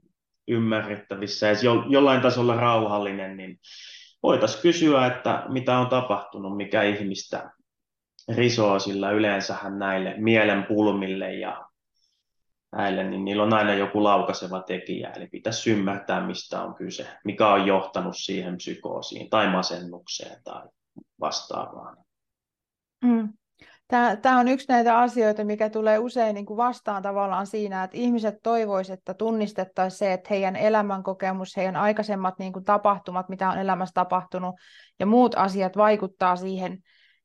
ymmärrettävissä 0.47 1.47
ja 1.47 1.55
jo, 1.63 1.83
jollain 1.89 2.21
tasolla 2.21 2.55
rauhallinen, 2.55 3.37
niin 3.37 3.59
voitaisiin 4.23 4.61
kysyä, 4.61 5.05
että 5.07 5.43
mitä 5.49 5.79
on 5.79 5.87
tapahtunut, 5.87 6.57
mikä 6.57 6.83
ihmistä 6.83 7.51
risoo, 8.35 8.79
sillä 8.79 9.11
yleensähän 9.11 9.79
näille 9.79 10.13
mielenpulmille 10.17 11.33
ja 11.33 11.65
näille, 12.71 13.03
niin 13.03 13.25
niillä 13.25 13.43
on 13.43 13.53
aina 13.53 13.73
joku 13.73 14.03
laukaseva 14.03 14.61
tekijä, 14.61 15.11
eli 15.15 15.27
pitäisi 15.27 15.71
ymmärtää, 15.71 16.27
mistä 16.27 16.63
on 16.63 16.75
kyse, 16.75 17.07
mikä 17.25 17.47
on 17.47 17.67
johtanut 17.67 18.17
siihen 18.17 18.57
psykoosiin 18.57 19.29
tai 19.29 19.51
masennukseen 19.51 20.43
tai 20.43 20.67
vastaavaan. 21.19 21.97
Mm. 23.03 23.33
Tämä, 23.87 24.15
tämä 24.15 24.39
on 24.39 24.47
yksi 24.47 24.65
näitä 24.69 24.99
asioita, 24.99 25.43
mikä 25.43 25.69
tulee 25.69 25.99
usein 25.99 26.33
niin 26.33 26.45
kuin 26.45 26.57
vastaan 26.57 27.03
tavallaan 27.03 27.47
siinä, 27.47 27.83
että 27.83 27.97
ihmiset 27.97 28.35
toivoisivat, 28.43 28.99
että 28.99 29.13
tunnistettaisiin 29.13 29.97
se, 29.97 30.13
että 30.13 30.27
heidän 30.29 30.55
elämänkokemus, 30.55 31.57
heidän 31.57 31.75
aikaisemmat 31.75 32.39
niin 32.39 32.53
kuin 32.53 32.65
tapahtumat, 32.65 33.29
mitä 33.29 33.49
on 33.49 33.57
elämässä 33.57 33.93
tapahtunut, 33.93 34.55
ja 34.99 35.05
muut 35.05 35.35
asiat 35.35 35.77
vaikuttaa 35.77 36.35
siihen, 36.35 36.77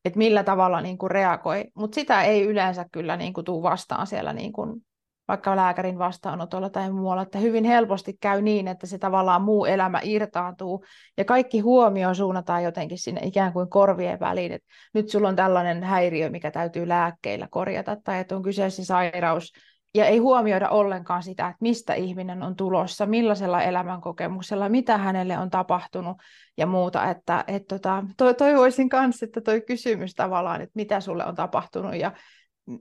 että 0.05 0.17
millä 0.17 0.43
tavalla 0.43 0.81
niin 0.81 0.97
kuin 0.97 1.11
reagoi. 1.11 1.65
Mutta 1.75 1.95
sitä 1.95 2.23
ei 2.23 2.43
yleensä 2.43 2.85
kyllä 2.91 3.17
niin 3.17 3.33
kuin 3.33 3.45
tule 3.45 3.63
vastaan 3.63 4.07
siellä 4.07 4.33
niin 4.33 4.53
kuin 4.53 4.81
vaikka 5.27 5.55
lääkärin 5.55 5.99
vastaanotolla 5.99 6.69
tai 6.69 6.91
muualla, 6.91 7.21
että 7.21 7.37
hyvin 7.37 7.63
helposti 7.63 8.17
käy 8.21 8.41
niin, 8.41 8.67
että 8.67 8.87
se 8.87 8.97
tavallaan 8.97 9.41
muu 9.41 9.65
elämä 9.65 9.99
irtaantuu 10.03 10.85
ja 11.17 11.25
kaikki 11.25 11.59
huomio 11.59 12.13
suunnataan 12.13 12.63
jotenkin 12.63 12.97
sinne 12.97 13.21
ikään 13.23 13.53
kuin 13.53 13.69
korvien 13.69 14.19
väliin, 14.19 14.51
että 14.51 14.67
nyt 14.93 15.09
sulla 15.09 15.27
on 15.27 15.35
tällainen 15.35 15.83
häiriö, 15.83 16.29
mikä 16.29 16.51
täytyy 16.51 16.87
lääkkeillä 16.87 17.47
korjata 17.51 17.97
tai 18.03 18.19
että 18.19 18.35
on 18.35 18.43
kyseessä 18.43 18.85
sairaus, 18.85 19.53
ja 19.97 20.05
ei 20.05 20.17
huomioida 20.17 20.69
ollenkaan 20.69 21.23
sitä, 21.23 21.47
että 21.47 21.57
mistä 21.61 21.93
ihminen 21.93 22.43
on 22.43 22.55
tulossa, 22.55 23.05
millaisella 23.05 23.61
elämänkokemuksella, 23.61 24.69
mitä 24.69 24.97
hänelle 24.97 25.37
on 25.37 25.49
tapahtunut 25.49 26.17
ja 26.57 26.65
muuta. 26.65 27.09
Että, 27.09 27.43
et 27.47 27.67
tota, 27.67 28.03
to, 28.17 28.33
toivoisin 28.33 28.89
kanssa, 28.89 29.25
että 29.25 29.41
toi 29.41 29.61
kysymys 29.61 30.13
tavallaan, 30.13 30.61
että 30.61 30.71
mitä 30.75 30.99
sulle 30.99 31.25
on 31.25 31.35
tapahtunut 31.35 31.95
ja 31.95 32.11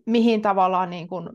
mihin 0.07 0.43
tavallaan, 0.43 0.91
niin 0.91 1.09
kuin, 1.09 1.31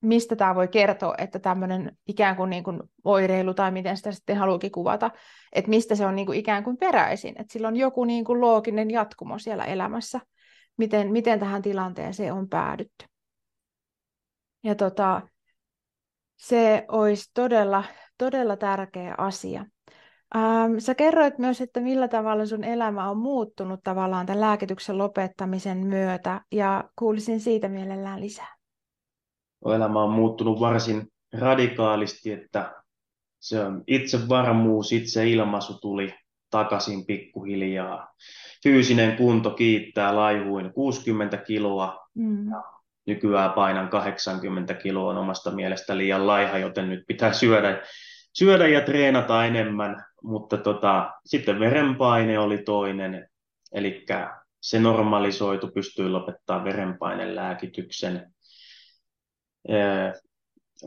mistä 0.00 0.36
tämä 0.36 0.54
voi 0.54 0.68
kertoa, 0.68 1.14
että 1.18 1.38
tämmöinen 1.38 1.96
ikään 2.08 2.36
kuin, 2.36 2.50
niin 2.50 2.64
kuin 2.64 2.80
oireilu 3.04 3.54
tai 3.54 3.70
miten 3.70 3.96
sitä 3.96 4.12
sitten 4.12 4.36
haluukin 4.36 4.72
kuvata, 4.72 5.10
että 5.52 5.68
mistä 5.68 5.94
se 5.94 6.06
on 6.06 6.16
niin 6.16 6.26
kuin 6.26 6.38
ikään 6.38 6.64
kuin 6.64 6.76
peräisin, 6.76 7.34
että 7.40 7.52
sillä 7.52 7.68
on 7.68 7.76
joku 7.76 8.04
niin 8.04 8.24
kuin 8.24 8.40
looginen 8.40 8.90
jatkumo 8.90 9.38
siellä 9.38 9.64
elämässä, 9.64 10.20
miten, 10.76 11.12
miten 11.12 11.40
tähän 11.40 11.62
tilanteeseen 11.62 12.32
on 12.32 12.48
päädytty. 12.48 13.06
Ja 14.64 14.74
tota, 14.74 15.22
se 16.36 16.84
olisi 16.88 17.30
todella, 17.34 17.84
todella 18.18 18.56
tärkeä 18.56 19.14
asia. 19.18 19.66
Ähm, 20.36 20.78
sä 20.78 20.94
kerroit 20.94 21.38
myös, 21.38 21.60
että 21.60 21.80
millä 21.80 22.08
tavalla 22.08 22.46
sun 22.46 22.64
elämä 22.64 23.10
on 23.10 23.18
muuttunut 23.18 23.80
tavallaan 23.84 24.26
tämän 24.26 24.40
lääkityksen 24.40 24.98
lopettamisen 24.98 25.78
myötä, 25.78 26.40
ja 26.52 26.84
kuulisin 26.98 27.40
siitä 27.40 27.68
mielellään 27.68 28.20
lisää. 28.20 28.55
Elämä 29.74 30.02
on 30.02 30.10
muuttunut 30.10 30.60
varsin 30.60 31.06
radikaalisti, 31.32 32.32
että 32.32 32.74
se 33.40 33.60
on 33.60 33.84
itsevarmuus, 33.86 34.92
ilmaisu 35.26 35.80
tuli 35.80 36.14
takaisin 36.50 37.06
pikkuhiljaa. 37.06 38.08
Fyysinen 38.62 39.16
kunto 39.16 39.50
kiittää 39.50 40.16
laihuin 40.16 40.72
60 40.72 41.36
kiloa 41.36 42.08
mm. 42.14 42.50
ja 42.50 42.62
nykyään 43.06 43.52
painan 43.52 43.88
80 43.88 44.74
kiloa 44.74 45.10
on 45.10 45.18
omasta 45.18 45.50
mielestä 45.50 45.96
liian 45.96 46.26
laiha, 46.26 46.58
joten 46.58 46.88
nyt 46.88 47.04
pitää 47.06 47.32
syödä, 47.32 47.82
syödä 48.32 48.68
ja 48.68 48.80
treenata 48.80 49.44
enemmän, 49.44 50.04
mutta 50.22 50.56
tota, 50.56 51.10
sitten 51.24 51.60
verenpaine 51.60 52.38
oli 52.38 52.58
toinen, 52.58 53.28
eli 53.72 54.04
se 54.60 54.80
normalisoitu, 54.80 55.68
pystyi 55.68 56.08
lopettaa 56.08 56.64
verenpainelääkityksen. 56.64 58.32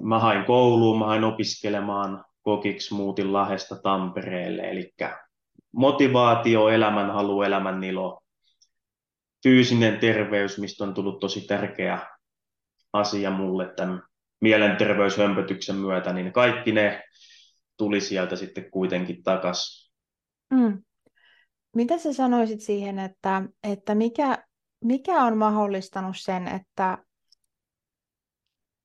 Mä 0.02 0.20
hain 0.20 0.46
kouluun, 0.46 1.00
mä 1.00 1.06
hain 1.06 1.24
opiskelemaan 1.24 2.26
kokiksi, 2.42 2.94
muutin 2.94 3.34
Lahesta 3.34 3.76
Tampereelle, 3.76 4.62
eli 4.62 4.94
motivaatio, 5.72 6.70
elämänhalu, 6.70 7.42
elämänilo 7.42 8.22
fyysinen 9.44 10.00
terveys, 10.00 10.60
mistä 10.60 10.84
on 10.84 10.94
tullut 10.94 11.20
tosi 11.20 11.42
tärkeä 11.42 12.08
asia 12.94 13.32
mulle 13.32 13.74
tämän 13.76 14.04
mielenterveyshömpötyksen 14.42 15.76
myötä, 15.76 16.14
niin 16.14 16.34
kaikki 16.34 16.72
ne 16.72 17.04
tuli 17.78 18.02
sieltä 18.02 18.36
sitten 18.36 18.72
kuitenkin 18.72 19.24
takaisin. 19.24 19.92
Mm. 20.54 20.84
Mitä 21.76 21.98
sä 21.98 22.14
sanoisit 22.14 22.62
siihen, 22.62 23.00
että, 23.00 23.42
että 23.64 23.96
mikä, 23.96 24.44
mikä 24.86 25.24
on 25.24 25.38
mahdollistanut 25.38 26.16
sen, 26.20 26.48
että 26.48 26.98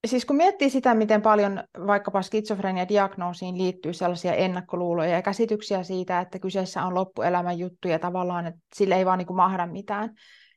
siis 0.05 0.25
kun 0.25 0.37
miettii 0.37 0.71
sitä, 0.71 0.95
miten 0.95 1.23
paljon 1.23 1.65
vaikkapa 1.87 2.23
skitsofrenia-diagnoosiin 2.23 3.59
liittyy 3.59 3.93
sellaisia 3.93 4.35
ennakkoluuloja 4.35 5.11
ja 5.11 5.23
käsityksiä 5.23 5.83
siitä, 5.83 6.21
että 6.21 6.39
kyseessä 6.39 6.83
on 6.83 6.95
loppuelämän 6.95 7.59
juttu 7.59 7.89
ja 7.89 7.99
tavallaan, 7.99 8.47
että 8.47 8.61
sille 8.75 8.95
ei 8.95 9.07
vaan 9.07 9.19
niin 9.19 9.27
kuin 9.27 9.37
mahda 9.37 9.67
mitään, 9.67 10.11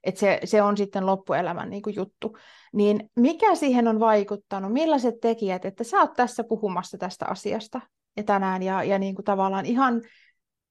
että 0.04 0.20
se, 0.20 0.40
se 0.44 0.62
on 0.62 0.78
sitten 0.78 1.06
loppuelämän 1.06 1.70
niin 1.70 1.82
kuin 1.82 1.96
juttu. 1.96 2.38
Niin 2.74 3.10
mikä 3.16 3.56
siihen 3.56 3.88
on 3.88 4.00
vaikuttanut? 4.00 4.74
Millaiset 4.74 5.16
tekijät, 5.22 5.66
että 5.66 5.84
sä 5.84 5.98
oot 5.98 6.14
tässä 6.14 6.44
puhumassa 6.44 6.98
tästä 6.98 7.26
asiasta 7.26 7.82
ja 8.18 8.24
tänään 8.24 8.64
ja, 8.64 8.84
ja 8.84 9.00
niin 9.00 9.16
kuin 9.16 9.26
tavallaan 9.26 9.66
ihan, 9.66 10.02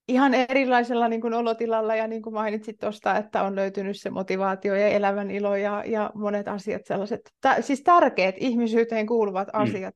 ihan 0.08 0.34
erilaisella 0.34 1.08
niin 1.08 1.20
kuin 1.20 1.34
olotilalla 1.34 1.96
ja 1.96 2.06
niin 2.06 2.22
kuin 2.22 2.34
mainitsit 2.34 2.78
tuosta, 2.78 3.16
että 3.16 3.42
on 3.42 3.56
löytynyt 3.56 4.00
se 4.00 4.10
motivaatio 4.10 4.74
ja 4.74 4.88
elämän 4.88 5.30
ilo 5.30 5.56
ja, 5.56 5.84
ja 5.86 6.10
monet 6.14 6.48
asiat 6.48 6.82
sellaiset, 6.84 7.20
tä, 7.40 7.62
siis 7.62 7.82
tärkeät 7.82 8.34
ihmisyyteen 8.38 9.06
kuuluvat 9.06 9.48
mm. 9.48 9.60
asiat. 9.62 9.94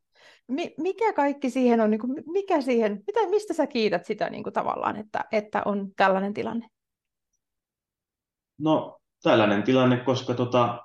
Mi, 0.49 0.75
mikä 0.79 1.13
kaikki 1.13 1.51
siihen 1.51 1.81
on, 1.81 1.91
niin 1.91 2.01
kuin, 2.01 2.23
mikä 2.27 2.61
siihen, 2.61 3.03
mitä, 3.07 3.31
mistä 3.31 3.55
sä 3.55 3.67
kiität 3.67 4.05
sitä 4.05 4.31
niin 4.31 4.43
kuin 4.43 4.53
tavallaan, 4.53 4.97
että, 4.97 5.25
että 5.33 5.63
on 5.65 5.89
tällainen 5.97 6.35
tilanne? 6.35 6.69
No 8.59 8.99
tällainen 9.23 9.63
tilanne, 9.63 9.97
koska 9.97 10.35
tota, 10.35 10.85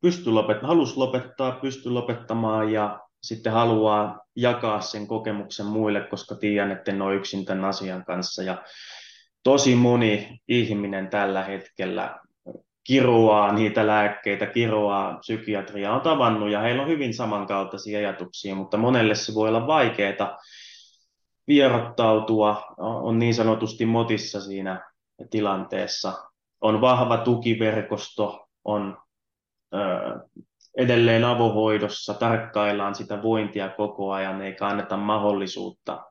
pysty 0.00 0.30
lopet, 0.30 0.62
halusi 0.62 0.96
lopettaa, 0.96 1.52
pysty 1.52 1.90
lopettamaan 1.90 2.72
ja 2.72 3.07
sitten 3.22 3.52
haluaa 3.52 4.20
jakaa 4.36 4.80
sen 4.80 5.06
kokemuksen 5.06 5.66
muille, 5.66 6.00
koska 6.00 6.34
tiedän, 6.34 6.70
että 6.70 6.90
en 6.90 7.02
ole 7.02 7.14
yksin 7.14 7.44
tämän 7.44 7.64
asian 7.64 8.04
kanssa. 8.04 8.42
Ja 8.42 8.62
tosi 9.42 9.74
moni 9.74 10.40
ihminen 10.48 11.08
tällä 11.08 11.44
hetkellä 11.44 12.20
kiroaa 12.84 13.52
niitä 13.52 13.86
lääkkeitä, 13.86 14.46
kiroaa 14.46 15.18
psykiatria. 15.18 15.92
On 15.92 16.00
tavannut 16.00 16.50
ja 16.50 16.60
heillä 16.60 16.82
on 16.82 16.88
hyvin 16.88 17.14
samankaltaisia 17.14 17.98
ajatuksia, 17.98 18.54
mutta 18.54 18.76
monelle 18.76 19.14
se 19.14 19.34
voi 19.34 19.48
olla 19.48 19.66
vaikeaa 19.66 20.38
vierottautua, 21.48 22.74
on 22.78 23.18
niin 23.18 23.34
sanotusti 23.34 23.86
motissa 23.86 24.40
siinä 24.40 24.90
tilanteessa. 25.30 26.12
On 26.60 26.80
vahva 26.80 27.16
tukiverkosto, 27.18 28.48
on 28.64 28.98
ö, 29.74 29.78
edelleen 30.78 31.24
avohoidossa, 31.24 32.14
tarkkaillaan 32.14 32.94
sitä 32.94 33.22
vointia 33.22 33.68
koko 33.68 34.12
ajan, 34.12 34.42
eikä 34.42 34.66
anneta 34.66 34.96
mahdollisuutta 34.96 36.04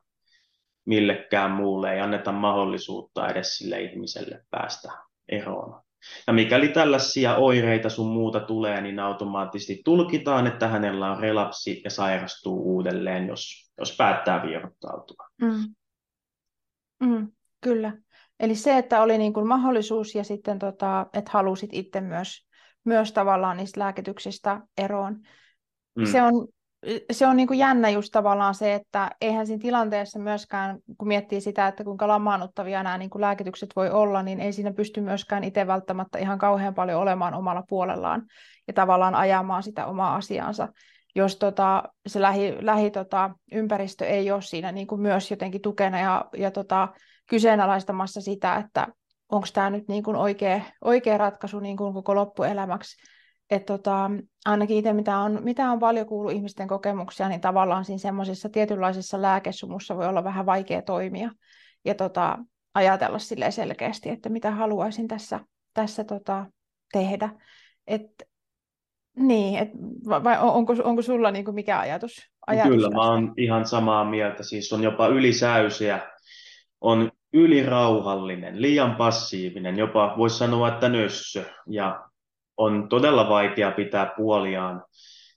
millekään 0.84 1.50
muulle, 1.50 1.92
ei 1.92 2.00
anneta 2.00 2.32
mahdollisuutta 2.32 3.28
edes 3.28 3.56
sille 3.56 3.80
ihmiselle 3.80 4.44
päästä 4.50 4.92
eroon. 5.28 5.82
Ja 6.26 6.32
mikäli 6.32 6.68
tällaisia 6.68 7.36
oireita 7.36 7.90
sun 7.90 8.12
muuta 8.12 8.40
tulee, 8.40 8.80
niin 8.80 8.98
automaattisesti 8.98 9.82
tulkitaan, 9.84 10.46
että 10.46 10.68
hänellä 10.68 11.10
on 11.10 11.20
relapsi 11.20 11.80
ja 11.84 11.90
sairastuu 11.90 12.74
uudelleen, 12.74 13.28
jos, 13.28 13.72
jos 13.78 13.96
päättää 13.96 14.42
vierottautua. 14.42 15.28
Mm. 15.42 15.74
Mm, 17.00 17.32
kyllä. 17.60 17.92
Eli 18.40 18.54
se, 18.54 18.78
että 18.78 19.02
oli 19.02 19.18
niin 19.18 19.32
kuin 19.32 19.46
mahdollisuus 19.46 20.14
ja 20.14 20.24
sitten, 20.24 20.58
tota, 20.58 21.06
että 21.12 21.30
halusit 21.34 21.70
itse 21.72 22.00
myös, 22.00 22.47
myös 22.84 23.12
tavallaan 23.12 23.56
niistä 23.56 23.80
lääkityksistä 23.80 24.60
eroon. 24.78 25.16
Mm. 25.96 26.06
Se 26.06 26.22
on, 26.22 26.48
se 27.12 27.26
on 27.26 27.36
niin 27.36 27.48
kuin 27.48 27.58
jännä 27.58 27.90
just 27.90 28.08
tavallaan 28.12 28.54
se, 28.54 28.74
että 28.74 29.10
eihän 29.20 29.46
siinä 29.46 29.62
tilanteessa 29.62 30.18
myöskään, 30.18 30.78
kun 30.98 31.08
miettii 31.08 31.40
sitä, 31.40 31.68
että 31.68 31.84
kuinka 31.84 32.08
lamaannuttavia 32.08 32.82
nämä 32.82 32.98
niin 32.98 33.10
kuin 33.10 33.20
lääkitykset 33.20 33.70
voi 33.76 33.90
olla, 33.90 34.22
niin 34.22 34.40
ei 34.40 34.52
siinä 34.52 34.72
pysty 34.72 35.00
myöskään 35.00 35.44
itse 35.44 35.66
välttämättä 35.66 36.18
ihan 36.18 36.38
kauhean 36.38 36.74
paljon 36.74 37.00
olemaan 37.00 37.34
omalla 37.34 37.62
puolellaan 37.68 38.22
ja 38.66 38.72
tavallaan 38.72 39.14
ajamaan 39.14 39.62
sitä 39.62 39.86
omaa 39.86 40.14
asiaansa 40.14 40.68
jos 41.14 41.36
tota, 41.36 41.82
se 42.06 42.22
lähi, 42.22 42.56
lähi 42.60 42.90
tota, 42.90 43.30
ympäristö 43.52 44.06
ei 44.06 44.30
ole 44.30 44.42
siinä 44.42 44.72
niin 44.72 44.86
kuin 44.86 45.00
myös 45.00 45.30
jotenkin 45.30 45.60
tukena 45.60 46.00
ja, 46.00 46.24
ja 46.36 46.50
tota, 46.50 46.88
kyseenalaistamassa 47.26 48.20
sitä, 48.20 48.56
että 48.56 48.86
onko 49.28 49.46
tämä 49.52 49.70
nyt 49.70 49.88
niin 49.88 50.02
kuin 50.02 50.16
oikea, 50.16 50.60
oikea 50.84 51.18
ratkaisu 51.18 51.60
niin 51.60 51.76
kuin 51.76 51.94
koko 51.94 52.14
loppuelämäksi. 52.14 52.96
Et 53.50 53.66
tota, 53.66 54.10
ainakin 54.44 54.76
itse, 54.76 54.92
mitä 54.92 55.18
on, 55.18 55.38
mitä 55.42 55.70
on 55.70 55.78
paljon 55.78 56.06
kuullut 56.06 56.32
ihmisten 56.32 56.68
kokemuksia, 56.68 57.28
niin 57.28 57.40
tavallaan 57.40 57.84
siinä 57.84 57.98
semmoisessa 57.98 58.48
tietynlaisessa 58.48 59.22
lääkesumussa 59.22 59.96
voi 59.96 60.06
olla 60.06 60.24
vähän 60.24 60.46
vaikea 60.46 60.82
toimia 60.82 61.30
ja 61.84 61.94
tota, 61.94 62.38
ajatella 62.74 63.18
sille 63.18 63.50
selkeästi, 63.50 64.08
että 64.08 64.28
mitä 64.28 64.50
haluaisin 64.50 65.08
tässä, 65.08 65.40
tässä 65.74 66.04
tota, 66.04 66.46
tehdä. 66.92 67.30
Et, 67.86 68.02
niin, 69.16 69.58
et, 69.58 69.68
vai 70.08 70.38
onko, 70.40 70.74
onko 70.84 71.02
sulla 71.02 71.30
niin 71.30 71.44
kuin 71.44 71.54
mikä 71.54 71.78
ajatus? 71.78 72.30
ajatus 72.46 72.72
Kyllä, 72.72 72.88
tästä? 72.88 72.96
mä 72.96 73.10
oon 73.10 73.34
ihan 73.36 73.66
samaa 73.66 74.04
mieltä. 74.04 74.42
Siis 74.42 74.72
on 74.72 74.82
jopa 74.82 75.08
ylisäysiä, 75.08 76.00
on 76.80 77.10
ylirauhallinen, 77.32 78.62
liian 78.62 78.96
passiivinen, 78.96 79.78
jopa 79.78 80.14
voisi 80.18 80.38
sanoa, 80.38 80.68
että 80.68 80.88
nössö, 80.88 81.44
ja 81.66 82.08
on 82.56 82.88
todella 82.88 83.28
vaikea 83.28 83.70
pitää 83.70 84.12
puoliaan. 84.16 84.84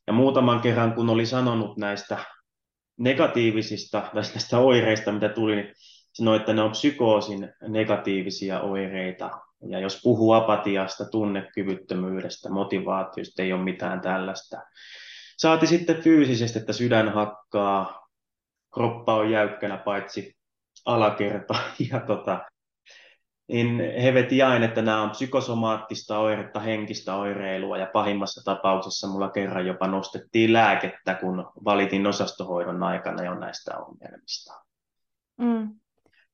Ja 0.07 0.13
muutaman 0.13 0.61
kerran, 0.61 0.93
kun 0.93 1.09
oli 1.09 1.25
sanonut 1.25 1.77
näistä 1.77 2.17
negatiivisista, 2.99 4.03
näistä 4.13 4.57
oireista, 4.57 5.11
mitä 5.11 5.29
tuli, 5.29 5.55
niin 5.55 5.73
sanoi, 6.13 6.37
että 6.37 6.53
ne 6.53 6.61
on 6.61 6.71
psykoosin 6.71 7.53
negatiivisia 7.67 8.61
oireita. 8.61 9.29
Ja 9.69 9.79
jos 9.79 9.99
puhuu 10.03 10.31
apatiasta, 10.33 11.05
tunnekyvyttömyydestä, 11.09 12.49
motivaatiosta, 12.49 13.41
ei 13.41 13.53
ole 13.53 13.63
mitään 13.63 14.01
tällaista. 14.01 14.61
saati 15.37 15.67
sitten 15.67 16.01
fyysisesti, 16.01 16.59
että 16.59 16.73
sydän 16.73 17.13
hakkaa, 17.13 18.07
kroppa 18.73 19.15
on 19.15 19.31
jäykkänä 19.31 19.77
paitsi 19.77 20.40
alakerta 20.85 21.53
ja 21.91 21.99
tota, 21.99 22.45
niin 23.47 23.79
he 24.03 24.13
veti 24.13 24.41
aina, 24.41 24.65
että 24.65 24.81
nämä 24.81 25.01
on 25.01 25.09
psykosomaattista 25.09 26.19
oiretta, 26.19 26.59
henkistä 26.59 27.15
oireilua 27.15 27.77
ja 27.77 27.89
pahimmassa 27.93 28.41
tapauksessa 28.45 29.07
mulla 29.07 29.29
kerran 29.29 29.65
jopa 29.65 29.87
nostettiin 29.87 30.53
lääkettä, 30.53 31.13
kun 31.13 31.51
valitin 31.65 32.07
osastohoidon 32.07 32.83
aikana 32.83 33.23
jo 33.23 33.35
näistä 33.35 33.77
ongelmista. 33.77 34.53
Mm. 35.37 35.69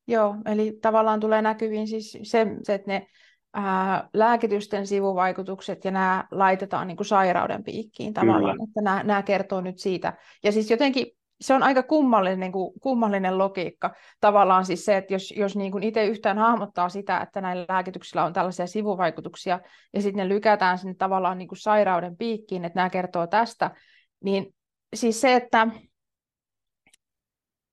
Joo, 0.08 0.36
eli 0.46 0.80
tavallaan 0.82 1.20
tulee 1.20 1.42
näkyviin 1.42 1.88
siis 1.88 2.18
se, 2.24 2.48
se 2.64 2.74
että 2.74 2.92
ne 2.92 3.08
ää, 3.54 4.10
lääkitysten 4.14 4.88
sivuvaikutukset 4.88 5.86
ja 5.86 5.92
nämä 5.92 6.28
laitetaan 6.32 6.88
niin 6.88 6.98
kuin 6.98 7.08
sairauden 7.08 7.64
piikkiin 7.64 8.14
tavallaan, 8.14 8.56
Kyllä. 8.56 8.64
että 8.70 8.82
nämä, 8.82 9.04
nämä 9.04 9.24
kertoo 9.24 9.62
nyt 9.62 9.80
siitä. 9.80 10.14
Ja 10.44 10.52
siis 10.52 10.72
jotenkin 10.72 11.08
se 11.41 11.54
on 11.54 11.63
aika 11.63 11.84
kummallinen, 11.84 12.39
niin 12.39 12.52
kuin, 12.52 12.80
kummallinen 12.80 13.38
logiikka. 13.38 13.95
Tavallaan 14.21 14.65
siis 14.65 14.86
se, 14.86 14.97
että 14.97 15.13
jos, 15.13 15.34
jos 15.38 15.56
niin 15.56 15.71
kuin 15.71 15.84
itse 15.84 16.06
yhtään 16.06 16.38
hahmottaa 16.38 16.89
sitä, 16.89 17.19
että 17.19 17.41
näillä 17.41 17.65
lääkityksillä 17.69 18.26
on 18.26 18.34
tällaisia 18.34 18.67
sivuvaikutuksia, 18.67 19.60
ja 19.93 20.02
sitten 20.02 20.23
ne 20.23 20.36
lykätään 20.36 20.78
sinne 20.78 20.93
tavallaan 20.93 21.38
niin 21.38 21.47
kuin 21.47 21.60
sairauden 21.60 22.17
piikkiin, 22.17 22.65
että 22.65 22.80
nämä 22.80 22.89
kertoo 22.89 23.28
tästä, 23.28 23.71
niin 24.23 24.56
siis 24.95 25.21
se, 25.21 25.36
että 25.36 25.67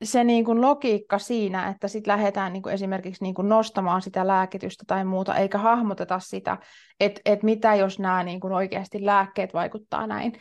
se 0.03 0.25
niin 0.25 0.45
kuin 0.45 0.61
logiikka 0.61 1.19
siinä, 1.19 1.69
että 1.69 1.89
sitten 1.89 2.13
lähdetään 2.13 2.53
niin 2.53 2.63
kuin 2.63 2.73
esimerkiksi 2.73 3.23
niin 3.23 3.35
kuin 3.35 3.49
nostamaan 3.49 4.03
sitä 4.03 4.27
lääkitystä 4.27 4.85
tai 4.87 5.05
muuta, 5.05 5.37
eikä 5.37 5.59
hahmoteta 5.59 6.19
sitä, 6.19 6.59
että, 7.01 7.21
että 7.25 7.45
mitä 7.45 7.75
jos 7.75 7.99
nämä 7.99 8.23
niin 8.23 8.41
kuin 8.41 8.53
oikeasti 8.53 9.07
lääkkeet 9.07 9.55
vaikuttaa 9.55 10.07
näin, 10.07 10.33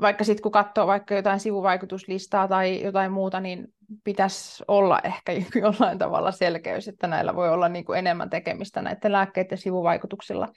vaikka 0.00 0.24
sitten 0.24 0.42
kun 0.42 0.52
katsoo 0.52 0.86
vaikka 0.86 1.14
jotain 1.14 1.40
sivuvaikutuslistaa 1.40 2.48
tai 2.48 2.82
jotain 2.82 3.12
muuta, 3.12 3.40
niin 3.40 3.72
pitäisi 4.04 4.64
olla 4.68 5.00
ehkä 5.04 5.32
jollain 5.62 5.98
tavalla 5.98 6.32
selkeys, 6.32 6.88
että 6.88 7.06
näillä 7.06 7.36
voi 7.36 7.50
olla 7.50 7.68
niin 7.68 7.84
kuin 7.84 7.98
enemmän 7.98 8.30
tekemistä 8.30 8.82
näiden 8.82 9.12
lääkkeiden 9.12 9.58
sivuvaikutuksilla. 9.58 10.48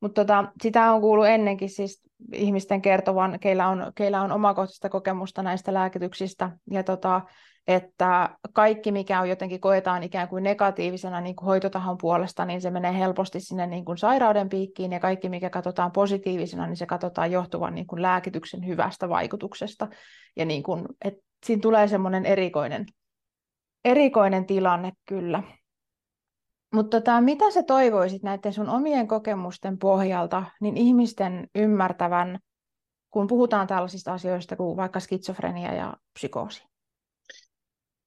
Mutta 0.00 0.24
tota, 0.24 0.44
sitä 0.62 0.92
on 0.92 1.00
kuullut 1.00 1.26
ennenkin 1.26 1.70
siis 1.70 2.02
ihmisten 2.32 2.82
kertovan, 2.82 3.38
keillä 3.40 3.68
on, 3.68 3.92
keillä 3.94 4.22
on 4.22 4.32
omakohtaista 4.32 4.88
kokemusta 4.88 5.42
näistä 5.42 5.74
lääkityksistä, 5.74 6.50
ja 6.70 6.82
tota, 6.82 7.20
että 7.68 8.36
kaikki, 8.52 8.92
mikä 8.92 9.20
on 9.20 9.28
jotenkin 9.28 9.60
koetaan 9.60 10.02
ikään 10.02 10.28
kuin 10.28 10.44
negatiivisena 10.44 11.20
niin 11.20 11.36
kuin 11.36 11.46
hoitotahon 11.46 11.98
puolesta, 11.98 12.44
niin 12.44 12.60
se 12.60 12.70
menee 12.70 12.98
helposti 12.98 13.40
sinne 13.40 13.66
niin 13.66 13.84
kuin 13.84 13.98
sairauden 13.98 14.48
piikkiin, 14.48 14.92
ja 14.92 15.00
kaikki, 15.00 15.28
mikä 15.28 15.50
katsotaan 15.50 15.92
positiivisena, 15.92 16.66
niin 16.66 16.76
se 16.76 16.86
katsotaan 16.86 17.32
johtuvan 17.32 17.74
niin 17.74 17.86
kuin 17.86 18.02
lääkityksen 18.02 18.66
hyvästä 18.66 19.08
vaikutuksesta. 19.08 19.88
Ja 20.36 20.44
niin 20.44 20.62
kuin, 20.62 20.86
että 21.04 21.20
siinä 21.46 21.60
tulee 21.60 21.88
semmoinen 21.88 22.26
erikoinen, 22.26 22.86
erikoinen 23.84 24.46
tilanne 24.46 24.92
kyllä. 25.08 25.42
Mutta 26.74 27.00
tota, 27.00 27.20
mitä 27.20 27.50
sä 27.50 27.62
toivoisit 27.62 28.22
näiden 28.22 28.52
sun 28.52 28.68
omien 28.68 29.08
kokemusten 29.08 29.78
pohjalta, 29.78 30.44
niin 30.60 30.76
ihmisten 30.76 31.48
ymmärtävän, 31.54 32.38
kun 33.10 33.26
puhutaan 33.26 33.66
tällaisista 33.66 34.12
asioista 34.12 34.56
kuin 34.56 34.76
vaikka 34.76 35.00
skitsofrenia 35.00 35.74
ja 35.74 35.96
psykoosi? 36.12 36.62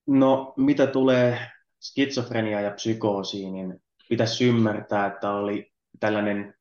No, 0.07 0.53
mitä 0.57 0.87
tulee 0.87 1.39
skitsofrenia 1.81 2.61
ja 2.61 2.71
psykoosiin, 2.71 3.53
niin 3.53 3.81
pitäisi 4.09 4.47
ymmärtää, 4.47 5.05
että 5.05 5.31
oli 5.31 5.71
tällainen 5.99 6.53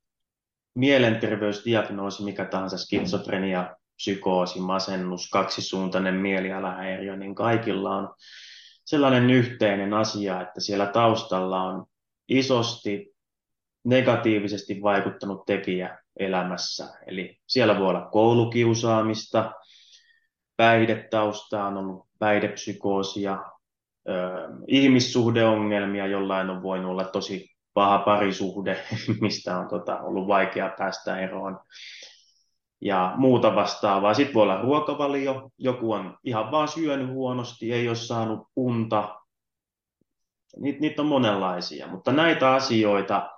mielenterveysdiagnoosi, 0.75 2.25
mikä 2.25 2.45
tahansa 2.45 2.79
skitsofrenia, 2.79 3.77
psykoosi, 3.97 4.61
masennus, 4.61 5.31
kaksisuuntainen 5.31 6.15
mielialahäiriö, 6.15 7.17
niin 7.17 7.35
kaikilla 7.35 7.97
on 7.97 8.15
sellainen 8.91 9.31
yhteinen 9.31 9.95
asia, 9.95 10.41
että 10.41 10.61
siellä 10.61 10.87
taustalla 10.87 11.63
on 11.63 11.87
isosti 12.29 13.15
negatiivisesti 13.85 14.83
vaikuttanut 14.83 15.47
tekijä 15.47 15.99
elämässä. 16.17 16.89
Eli 17.07 17.39
siellä 17.47 17.79
voi 17.79 17.89
olla 17.89 18.09
koulukiusaamista, 18.13 19.53
päihdetausta 20.57 21.65
on 21.65 21.77
ollut 21.77 22.07
päihdepsykoosia, 22.19 23.39
ihmissuhdeongelmia, 24.69 26.07
jollain 26.07 26.51
on 26.51 26.63
voinut 26.63 26.91
olla 26.91 27.05
tosi 27.05 27.51
paha 27.75 27.99
parisuhde, 27.99 28.85
mistä 29.21 29.59
on 29.59 29.69
tota, 29.69 30.01
ollut 30.01 30.29
vaikea 30.29 30.75
päästä 30.79 31.21
eroon 31.21 31.59
ja 32.81 33.15
muuta 33.17 33.55
vastaavaa. 33.55 34.15
Sitten 34.15 34.35
voi 34.35 34.43
olla 34.43 34.63
ruokavalio, 34.63 35.51
joku 35.59 35.93
on 35.93 36.19
ihan 36.25 36.51
vaan 36.51 36.69
syönyt 36.69 37.09
huonosti, 37.09 37.73
ei 37.73 37.89
ole 37.89 37.97
saanut 37.97 38.49
unta. 38.57 39.21
Niitä, 40.57 40.81
niitä 40.81 41.03
on 41.03 41.09
monenlaisia, 41.09 41.87
mutta 41.87 42.13
näitä 42.13 42.55
asioita 42.55 43.31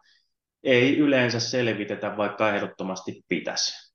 ei 0.62 0.98
yleensä 0.98 1.40
selvitetä, 1.40 2.16
vaikka 2.16 2.54
ehdottomasti 2.54 3.22
pitäisi. 3.28 3.92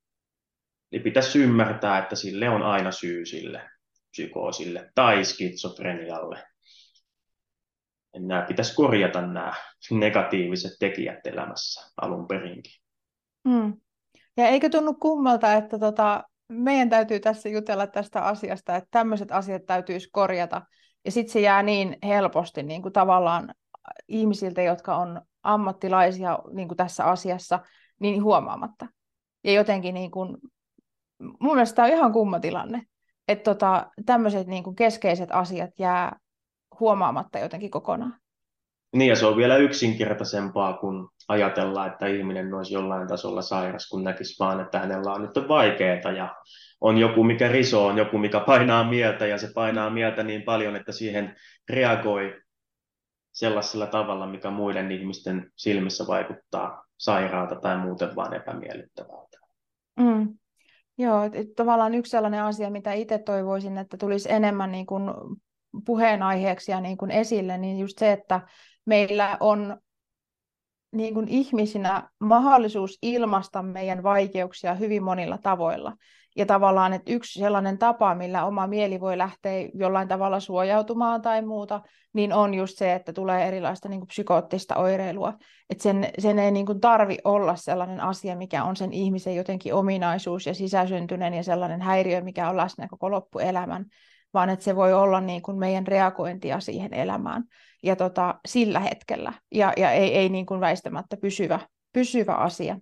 Eli 0.92 1.02
pitäisi 1.02 1.40
ymmärtää, 1.40 1.98
että 1.98 2.16
sille 2.16 2.50
on 2.50 2.64
aina 2.64 2.92
syy 2.92 3.26
sille 3.26 3.70
psykoosille 4.12 4.92
tai 4.96 5.26
skitsofrenialle. 5.26 6.44
Nämä 8.20 8.46
pitäisi 8.48 8.76
korjata 8.76 9.22
nämä 9.22 9.54
negatiiviset 9.92 10.72
tekijät 10.80 11.28
elämässä 11.28 11.92
alun 12.02 12.28
perinkin. 12.28 12.74
Mm. 13.44 13.74
Ja 14.38 14.48
eikö 14.48 14.70
tunnu 14.70 14.94
kummalta, 14.94 15.54
että 15.54 15.80
tota, 15.80 16.24
meidän 16.50 16.90
täytyy 16.90 17.20
tässä 17.20 17.50
jutella 17.50 17.88
tästä 17.88 18.22
asiasta, 18.22 18.76
että 18.76 18.88
tämmöiset 18.92 19.32
asiat 19.32 19.66
täytyisi 19.66 20.10
korjata. 20.12 20.62
Ja 21.06 21.12
sitten 21.12 21.34
se 21.34 21.40
jää 21.40 21.64
niin 21.64 21.98
helposti 22.04 22.64
niin 22.64 22.82
kuin 22.82 22.94
tavallaan 22.94 23.54
ihmisiltä, 24.08 24.62
jotka 24.62 24.96
on 24.96 25.22
ammattilaisia 25.44 26.40
niin 26.54 26.68
kuin 26.68 26.78
tässä 26.78 27.06
asiassa, 27.06 27.60
niin 28.00 28.24
huomaamatta. 28.24 28.88
Ja 29.44 29.52
jotenkin 29.52 29.94
niin 29.94 30.12
kuin, 30.12 30.38
mun 31.40 31.56
mielestä 31.56 31.76
tämä 31.76 31.88
on 31.88 31.94
ihan 31.94 32.14
kumma 32.14 32.40
tilanne, 32.40 32.82
että 33.28 33.44
tota, 33.44 33.92
tämmöiset 34.06 34.48
niin 34.48 34.64
kuin 34.64 34.76
keskeiset 34.76 35.30
asiat 35.32 35.70
jää 35.80 36.20
huomaamatta 36.80 37.40
jotenkin 37.40 37.72
kokonaan. 37.72 38.20
Niin 38.96 39.10
ja 39.10 39.16
se 39.16 39.26
on 39.26 39.38
vielä 39.38 39.58
yksinkertaisempaa 39.58 40.74
kuin 40.74 41.08
ajatella, 41.28 41.86
että 41.88 42.08
ihminen 42.08 42.54
olisi 42.54 42.74
jollain 42.74 43.08
tasolla 43.08 43.42
sairas, 43.42 43.90
kun 43.90 44.04
näkisi 44.04 44.40
vaan, 44.40 44.60
että 44.60 44.80
hänellä 44.80 45.14
on 45.14 45.22
nyt 45.22 45.48
vaikeaa 45.48 46.12
ja 46.12 46.36
on 46.82 46.98
joku, 46.98 47.24
mikä 47.24 47.48
riso, 47.48 47.86
on 47.86 47.98
joku, 47.98 48.18
mikä 48.18 48.40
painaa 48.40 48.84
mieltä 48.84 49.28
ja 49.28 49.38
se 49.38 49.50
painaa 49.56 49.90
mieltä 49.90 50.24
niin 50.24 50.42
paljon, 50.42 50.76
että 50.76 50.92
siihen 50.92 51.36
reagoi 51.70 52.42
sellaisella 53.32 53.88
tavalla, 53.88 54.28
mikä 54.28 54.50
muiden 54.50 54.92
ihmisten 54.92 55.52
silmissä 55.56 56.08
vaikuttaa 56.08 56.86
sairaalta 56.98 57.56
tai 57.56 57.78
muuten 57.78 58.16
vaan 58.16 58.34
epämiellyttävältä. 58.34 59.38
Mm. 60.00 60.38
Joo, 60.98 61.22
tavallaan 61.56 61.96
yksi 61.96 62.10
sellainen 62.10 62.44
asia, 62.44 62.70
mitä 62.70 62.94
itse 62.94 63.18
toivoisin, 63.18 63.78
että 63.78 63.98
tulisi 63.98 64.32
enemmän 64.32 64.72
niin 64.72 64.86
kuin 64.86 65.04
puheenaiheeksi 65.86 66.72
ja 66.72 66.82
niin 66.82 66.98
kuin 66.98 67.12
esille, 67.12 67.58
niin 67.58 67.80
just 67.80 67.98
se, 67.98 68.12
että 68.12 68.42
meillä 68.86 69.38
on 69.40 69.78
niin 70.92 71.14
kuin 71.14 71.28
ihmisinä 71.28 72.10
mahdollisuus 72.20 72.98
ilmaista 73.02 73.64
meidän 73.64 74.04
vaikeuksia 74.04 74.74
hyvin 74.74 75.04
monilla 75.04 75.38
tavoilla. 75.38 75.94
Ja 76.36 76.46
tavallaan, 76.46 76.94
että 76.94 77.12
yksi 77.12 77.40
sellainen 77.40 77.78
tapa, 77.78 78.16
millä 78.16 78.46
oma 78.46 78.68
mieli 78.68 79.00
voi 79.00 79.18
lähteä 79.18 79.70
jollain 79.74 80.08
tavalla 80.08 80.40
suojautumaan 80.40 81.22
tai 81.22 81.42
muuta, 81.42 81.82
niin 82.14 82.34
on 82.34 82.54
just 82.54 82.78
se, 82.78 82.94
että 82.94 83.14
tulee 83.14 83.48
erilaista 83.48 83.90
niin 83.90 84.00
kuin 84.00 84.08
psykoottista 84.08 84.76
oireilua. 84.76 85.34
Että 85.70 85.84
sen, 85.84 86.10
sen 86.20 86.40
ei 86.40 86.52
niin 86.52 86.66
kuin 86.66 86.82
tarvi 86.82 87.18
olla 87.24 87.56
sellainen 87.56 88.02
asia, 88.02 88.36
mikä 88.36 88.64
on 88.64 88.76
sen 88.76 88.94
ihmisen 88.94 89.36
jotenkin 89.36 89.74
ominaisuus 89.74 90.46
ja 90.46 90.54
sisäsyntyinen 90.54 91.34
ja 91.34 91.44
sellainen 91.44 91.82
häiriö, 91.82 92.22
mikä 92.22 92.50
on 92.50 92.58
läsnä 92.58 92.88
koko 92.88 93.12
loppuelämän, 93.12 93.86
vaan 94.34 94.50
että 94.50 94.66
se 94.66 94.76
voi 94.76 94.94
olla 94.94 95.22
niin 95.22 95.42
kuin 95.42 95.58
meidän 95.58 95.88
reagointia 95.88 96.60
siihen 96.60 96.94
elämään 96.94 97.44
ja 97.84 97.96
tota, 97.96 98.40
sillä 98.48 98.80
hetkellä, 98.80 99.34
ja, 99.52 99.74
ja 99.78 99.92
ei, 99.92 100.16
ei 100.16 100.30
niin 100.30 100.46
kuin 100.46 100.60
väistämättä 100.60 101.18
pysyvä, 101.18 101.60
pysyvä 101.94 102.34
asia. 102.34 102.80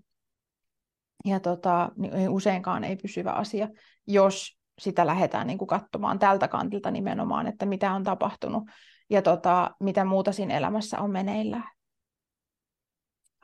Ja 1.25 1.39
tota, 1.39 1.91
niin 1.97 2.29
useinkaan 2.29 2.83
ei 2.83 2.95
pysyvä 2.95 3.31
asia, 3.31 3.67
jos 4.07 4.57
sitä 4.79 5.05
lähdetään 5.05 5.47
niin 5.47 5.57
kuin 5.57 5.67
katsomaan 5.67 6.19
tältä 6.19 6.47
kantilta 6.47 6.91
nimenomaan, 6.91 7.47
että 7.47 7.65
mitä 7.65 7.93
on 7.93 8.03
tapahtunut 8.03 8.63
ja 9.09 9.21
tota, 9.21 9.71
mitä 9.79 10.05
muuta 10.05 10.31
siinä 10.31 10.57
elämässä 10.57 10.99
on 10.99 11.11
meneillään. 11.11 11.69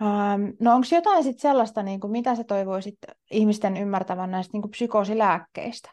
Ähm, 0.02 0.42
no 0.60 0.76
onko 0.76 0.88
jotain 0.92 1.24
sit 1.24 1.40
sellaista, 1.40 1.84
niin 1.84 2.00
kuin, 2.00 2.12
mitä 2.12 2.36
sä 2.36 2.44
toivoisit 2.44 2.98
ihmisten 3.32 3.78
ymmärtävän 3.78 4.32
näistä 4.32 4.52
niin 4.54 4.62
kuin 4.62 4.72
psykoosilääkkeistä? 4.72 5.92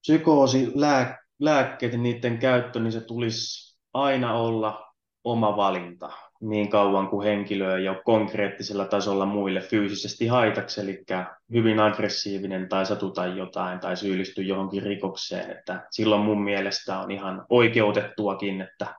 Psykoosilääkkeet 0.00 1.25
ja 1.40 1.98
niiden 1.98 2.38
käyttö, 2.38 2.80
niin 2.80 2.92
se 2.92 3.00
tulisi 3.00 3.76
aina 3.92 4.34
olla 4.34 4.92
oma 5.24 5.56
valinta. 5.56 6.10
niin 6.40 6.70
kauan 6.70 7.08
kuin 7.08 7.26
henkilö 7.26 7.78
ei 7.78 7.88
ole 7.88 8.02
konkreettisella 8.04 8.84
tasolla 8.84 9.26
muille 9.26 9.60
fyysisesti 9.60 10.26
haitaksi, 10.26 10.80
eli 10.80 11.04
hyvin 11.52 11.80
aggressiivinen 11.80 12.68
tai 12.68 12.86
satuta 12.86 13.26
jotain 13.26 13.80
tai 13.80 13.96
syyllisty 13.96 14.42
johonkin 14.42 14.82
rikokseen. 14.82 15.50
Että 15.50 15.86
silloin 15.90 16.22
mun 16.22 16.44
mielestä 16.44 16.98
on 16.98 17.10
ihan 17.10 17.46
oikeutettuakin, 17.50 18.60
että 18.60 18.94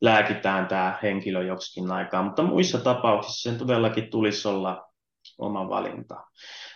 lääkitään 0.00 0.66
tämä 0.66 0.98
henkilö 1.02 1.42
joksikin 1.42 1.92
aikaa, 1.92 2.22
mutta 2.22 2.42
muissa 2.42 2.78
tapauksissa 2.78 3.50
sen 3.50 3.58
todellakin 3.58 4.10
tulisi 4.10 4.48
olla 4.48 4.87
oma 5.38 5.68
valinta. 5.68 6.16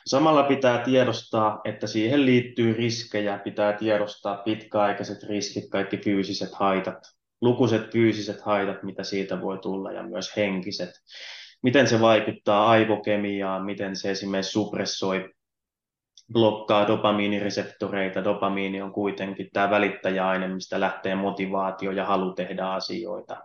Samalla 0.07 0.43
pitää 0.43 0.85
tiedostaa, 0.85 1.61
että 1.65 1.87
siihen 1.87 2.27
liittyy 2.27 2.73
riskejä, 2.73 3.39
pitää 3.39 3.73
tiedostaa 3.73 4.37
pitkäaikaiset 4.37 5.23
riskit, 5.23 5.71
kaikki 5.71 5.97
fyysiset 5.97 6.55
haitat, 6.55 6.99
lukuiset 7.41 7.93
fyysiset 7.93 8.41
haitat, 8.41 8.83
mitä 8.83 9.05
siitä 9.05 9.41
voi 9.41 9.59
tulla, 9.59 9.93
ja 9.93 10.03
myös 10.03 10.37
henkiset. 10.37 10.91
Miten 11.63 11.89
se 11.89 12.01
vaikuttaa 12.01 12.71
aivokemiaan, 12.71 13.65
miten 13.65 13.97
se 13.97 14.11
esimerkiksi 14.11 14.53
suppressoi, 14.53 15.31
blokkaa 16.33 16.89
dopamiinireseptoreita. 16.89 18.25
Dopamiini 18.25 18.83
on 18.83 18.93
kuitenkin 18.93 19.49
tämä 19.53 19.71
välittäjäaine, 19.71 20.49
mistä 20.49 20.81
lähtee 20.81 21.15
motivaatio 21.15 21.91
ja 21.91 22.07
halu 22.07 22.35
tehdä 22.35 22.67
asioita. 22.67 23.37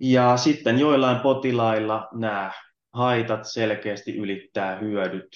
Ja 0.00 0.36
sitten 0.36 0.78
joillain 0.78 1.20
potilailla 1.20 2.08
nämä 2.14 2.52
haitat 2.94 3.40
selkeästi 3.44 4.16
ylittää 4.16 4.78
hyödyt, 4.78 5.28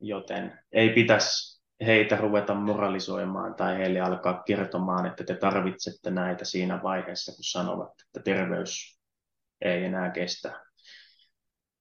joten 0.00 0.58
ei 0.72 0.90
pitäisi 0.90 1.62
heitä 1.86 2.16
ruveta 2.16 2.54
moralisoimaan 2.54 3.54
tai 3.54 3.78
heille 3.78 4.00
alkaa 4.00 4.42
kertomaan, 4.42 5.06
että 5.06 5.24
te 5.24 5.34
tarvitsette 5.34 6.10
näitä 6.10 6.44
siinä 6.44 6.82
vaiheessa, 6.82 7.32
kun 7.32 7.44
sanovat, 7.44 7.92
että 8.06 8.20
terveys 8.24 9.00
ei 9.60 9.84
enää 9.84 10.10
kestä. 10.10 10.60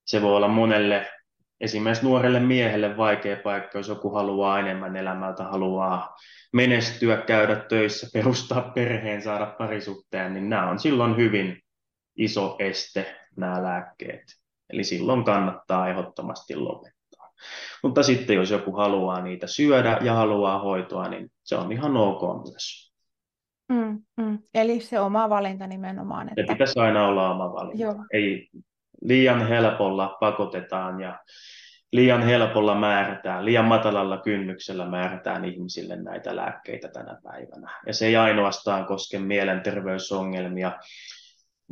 Se 0.06 0.22
voi 0.22 0.36
olla 0.36 0.48
monelle, 0.48 1.12
esimerkiksi 1.62 2.06
nuorelle 2.06 2.40
miehelle 2.40 2.98
vaikea 2.98 3.38
paikka, 3.44 3.78
jos 3.78 3.88
joku 3.88 4.10
haluaa 4.10 4.60
enemmän 4.60 4.96
elämältä, 4.96 5.44
haluaa 5.44 6.16
menestyä, 6.54 7.18
käydä 7.18 7.56
töissä, 7.56 8.08
perustaa 8.14 8.62
perheen, 8.62 9.22
saada 9.22 9.46
parisuhteen, 9.46 10.34
niin 10.34 10.50
nämä 10.50 10.70
on 10.70 10.80
silloin 10.80 11.18
hyvin 11.18 11.62
iso 12.16 12.56
este, 12.60 13.16
nämä 13.38 13.64
lääkkeet. 13.64 14.43
Eli 14.74 14.84
silloin 14.84 15.24
kannattaa 15.24 15.90
ehdottomasti 15.90 16.56
lopettaa. 16.56 17.30
Mutta 17.84 18.04
sitten 18.04 18.36
jos 18.36 18.52
joku 18.52 18.72
haluaa 18.72 19.22
niitä 19.22 19.48
syödä 19.48 19.98
ja 20.02 20.14
haluaa 20.14 20.60
hoitoa, 20.60 21.10
niin 21.10 21.32
se 21.44 21.56
on 21.56 21.72
ihan 21.72 21.98
ok 21.98 22.22
myös. 22.22 22.94
Mm, 23.70 24.04
mm. 24.18 24.40
Eli 24.54 24.80
se 24.80 25.00
oma 25.00 25.30
valinta 25.30 25.68
nimenomaan. 25.68 26.30
Että... 26.30 26.42
Se 26.42 26.54
pitäisi 26.54 26.80
aina 26.80 27.08
olla 27.08 27.32
oma 27.32 27.54
valinta. 27.54 27.84
Joo. 27.84 27.96
Ei 28.14 28.50
liian 29.02 29.48
helpolla 29.48 30.18
pakotetaan 30.20 31.02
ja 31.02 31.20
liian 31.92 32.24
helpolla 32.24 32.76
määrätään, 32.76 33.46
liian 33.46 33.66
matalalla 33.66 34.18
kynnyksellä 34.18 34.86
määrätään 34.86 35.46
ihmisille 35.46 35.96
näitä 35.96 36.36
lääkkeitä 36.36 36.88
tänä 36.88 37.18
päivänä. 37.24 37.80
Ja 37.88 37.94
se 37.94 38.06
ei 38.08 38.16
ainoastaan 38.16 38.86
koske 38.86 39.20
mielenterveysongelmia, 39.20 40.72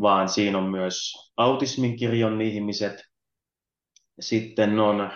vaan 0.02 0.30
siinä 0.30 0.58
on 0.58 0.72
myös 0.72 1.14
autismin 1.38 1.96
kirjon 1.96 2.42
ihmiset, 2.42 3.04
sitten 4.20 4.80
on 4.80 5.12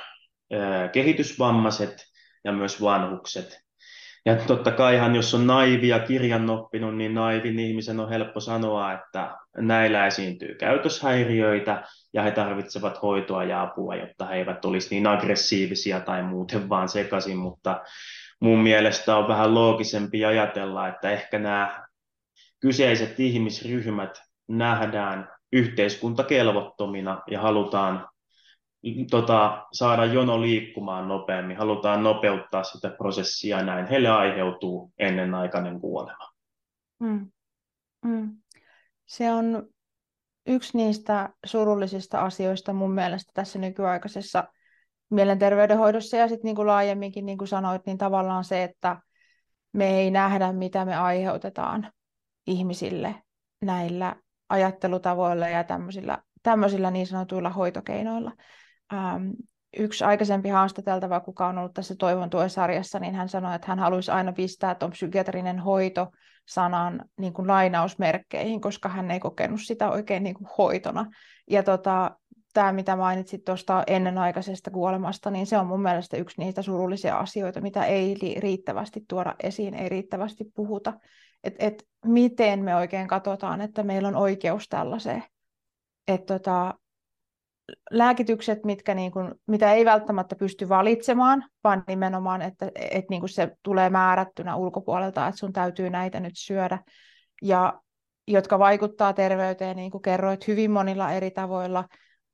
kehitysvammaiset 0.92 2.06
ja 2.44 2.52
myös 2.52 2.82
vanhukset. 2.82 3.66
Ja 4.26 4.36
totta 4.36 4.72
kaihan, 4.72 5.16
jos 5.16 5.34
on 5.34 5.48
naivi 5.48 5.88
ja 5.88 6.00
kirjan 6.00 6.50
oppinut, 6.50 6.98
niin 6.98 7.14
naivin 7.14 7.60
ihmisen 7.60 8.00
on 8.00 8.10
helppo 8.10 8.40
sanoa, 8.40 8.94
että 8.94 9.36
näillä 9.58 10.08
esiintyy 10.08 10.56
käytöshäiriöitä 10.56 11.84
ja 12.14 12.24
he 12.24 12.32
tarvitsevat 12.32 13.02
hoitoa 13.02 13.44
ja 13.44 13.62
apua, 13.62 13.96
jotta 13.96 14.26
he 14.26 14.36
eivät 14.36 14.66
olisi 14.66 14.96
niin 14.96 15.08
aggressiivisia 15.08 16.00
tai 16.00 16.24
muuten 16.24 16.70
vaan 16.70 16.90
sekaisin, 16.90 17.38
mutta 17.38 17.82
mun 18.40 18.60
mielestä 18.60 19.18
on 19.18 19.28
vähän 19.28 19.54
loogisempi 19.54 20.26
ajatella, 20.26 20.88
että 20.88 21.12
ehkä 21.12 21.40
nämä 21.40 21.86
kyseiset 22.60 23.20
ihmisryhmät 23.20 24.22
nähdään 24.48 25.30
yhteiskuntakelvottomina 25.52 27.22
ja 27.32 27.42
halutaan 27.42 28.08
tota, 29.12 29.66
saada 29.74 30.06
jono 30.06 30.42
liikkumaan 30.42 31.08
nopeammin, 31.08 31.58
halutaan 31.58 32.04
nopeuttaa 32.04 32.64
sitä 32.64 32.90
prosessia 32.90 33.64
näin. 33.64 33.88
Heille 33.88 34.10
aiheutuu 34.10 34.94
ennenaikainen 34.98 35.80
kuolema. 35.80 36.32
Mm. 37.00 37.32
Mm. 38.06 38.38
Se 39.06 39.32
on 39.32 39.68
yksi 40.48 40.78
niistä 40.78 41.30
surullisista 41.46 42.20
asioista 42.20 42.74
mun 42.74 42.92
mielestä 42.92 43.32
tässä 43.34 43.60
nykyaikaisessa 43.60 44.44
mielenterveydenhoidossa 45.10 46.18
ja 46.18 46.28
sitten 46.28 46.48
niin 46.48 46.56
kuin 46.56 46.68
laajemminkin, 46.68 47.26
niin 47.26 47.38
kuin 47.38 47.48
sanoit, 47.48 47.86
niin 47.86 47.98
tavallaan 47.98 48.44
se, 48.44 48.64
että 48.64 49.02
me 49.74 50.00
ei 50.00 50.12
nähdä, 50.12 50.54
mitä 50.54 50.86
me 50.86 50.96
aiheutetaan 50.96 51.92
ihmisille 52.48 53.16
näillä 53.62 54.16
ajattelutavoilla 54.56 55.48
ja 55.48 55.64
tämmöisillä, 55.64 56.18
tämmöisillä 56.44 56.92
niin 56.92 57.08
sanotuilla 57.08 57.50
hoitokeinoilla. 57.50 58.32
Ähm, 58.94 59.30
yksi 59.78 60.04
aikaisempi 60.04 60.50
haastateltava, 60.50 61.20
kuka 61.20 61.48
on 61.48 61.58
ollut 61.58 61.74
tässä 61.74 61.96
Toivon 61.96 62.30
sarjassa, 62.48 63.00
niin 63.00 63.16
hän 63.16 63.30
sanoi, 63.30 63.56
että 63.56 63.68
hän 63.68 63.80
haluaisi 63.80 64.12
aina 64.12 64.34
pistää 64.34 64.76
tuon 64.76 64.92
psykiatrinen 64.92 65.60
hoito 65.60 66.08
sanan 66.46 67.06
niin 67.20 67.34
kuin 67.34 67.48
lainausmerkkeihin, 67.48 68.62
koska 68.62 68.90
hän 68.90 69.12
ei 69.12 69.20
kokenut 69.20 69.62
sitä 69.64 69.90
oikein 69.90 70.24
niin 70.24 70.36
kuin 70.36 70.50
hoitona. 70.58 71.06
Ja 71.50 71.64
tota, 71.64 72.12
tämä, 72.54 72.72
mitä 72.72 72.96
mainitsit 72.96 73.46
tuosta 73.46 73.84
ennenaikaisesta 73.88 74.72
kuolemasta, 74.72 75.32
niin 75.32 75.46
se 75.46 75.58
on 75.58 75.68
mun 75.68 75.82
mielestä 75.82 76.18
yksi 76.18 76.42
niitä 76.42 76.62
surullisia 76.62 77.18
asioita, 77.18 77.62
mitä 77.62 77.86
ei 77.86 78.16
riittävästi 78.40 79.06
tuoda 79.10 79.36
esiin, 79.44 79.74
ei 79.74 79.90
riittävästi 79.90 80.46
puhuta 80.56 80.94
että 81.46 81.66
et 81.66 81.88
miten 82.06 82.64
me 82.64 82.76
oikein 82.76 83.08
katsotaan, 83.08 83.62
että 83.62 83.84
meillä 83.84 84.08
on 84.08 84.16
oikeus 84.16 84.68
tällaiseen. 84.70 85.24
Et 86.08 86.26
tota, 86.26 86.74
lääkitykset, 87.92 88.66
mitkä 88.66 88.96
niin 88.96 89.12
kun, 89.12 89.36
mitä 89.48 89.74
ei 89.74 89.86
välttämättä 89.86 90.36
pysty 90.36 90.70
valitsemaan, 90.70 91.46
vaan 91.64 91.84
nimenomaan, 91.88 92.42
että 92.42 92.72
et 92.92 93.06
niin 93.10 93.30
se 93.30 93.52
tulee 93.64 93.90
määrättynä 93.90 94.56
ulkopuolelta, 94.56 95.28
että 95.28 95.40
sun 95.40 95.54
täytyy 95.54 95.90
näitä 95.90 96.20
nyt 96.20 96.34
syödä, 96.36 96.80
ja 97.42 97.82
jotka 98.28 98.60
vaikuttaa 98.60 99.14
terveyteen, 99.14 99.76
niin 99.76 99.92
kuin 99.92 100.02
kerroit, 100.02 100.48
hyvin 100.48 100.72
monilla 100.72 101.12
eri 101.12 101.32
tavoilla, 101.32 101.84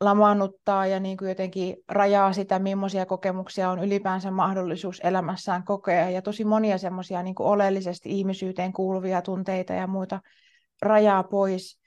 lamaannuttaa 0.02 0.88
ja 0.88 1.00
niin 1.00 1.18
kuin 1.18 1.30
jotenkin 1.30 1.78
rajaa 1.90 2.34
sitä, 2.34 2.60
millaisia 2.60 3.06
kokemuksia 3.06 3.70
on 3.70 3.84
ylipäänsä 3.84 4.32
mahdollisuus 4.32 5.02
elämässään 5.04 5.64
kokea. 5.64 6.10
Ja 6.10 6.22
tosi 6.22 6.46
monia 6.46 6.78
semmoisia 6.78 7.24
niin 7.24 7.36
oleellisesti 7.40 8.10
ihmisyyteen 8.10 8.74
kuuluvia 8.74 9.22
tunteita 9.22 9.74
ja 9.74 9.88
muuta 9.88 10.20
rajaa 10.82 11.24
pois. 11.24 11.80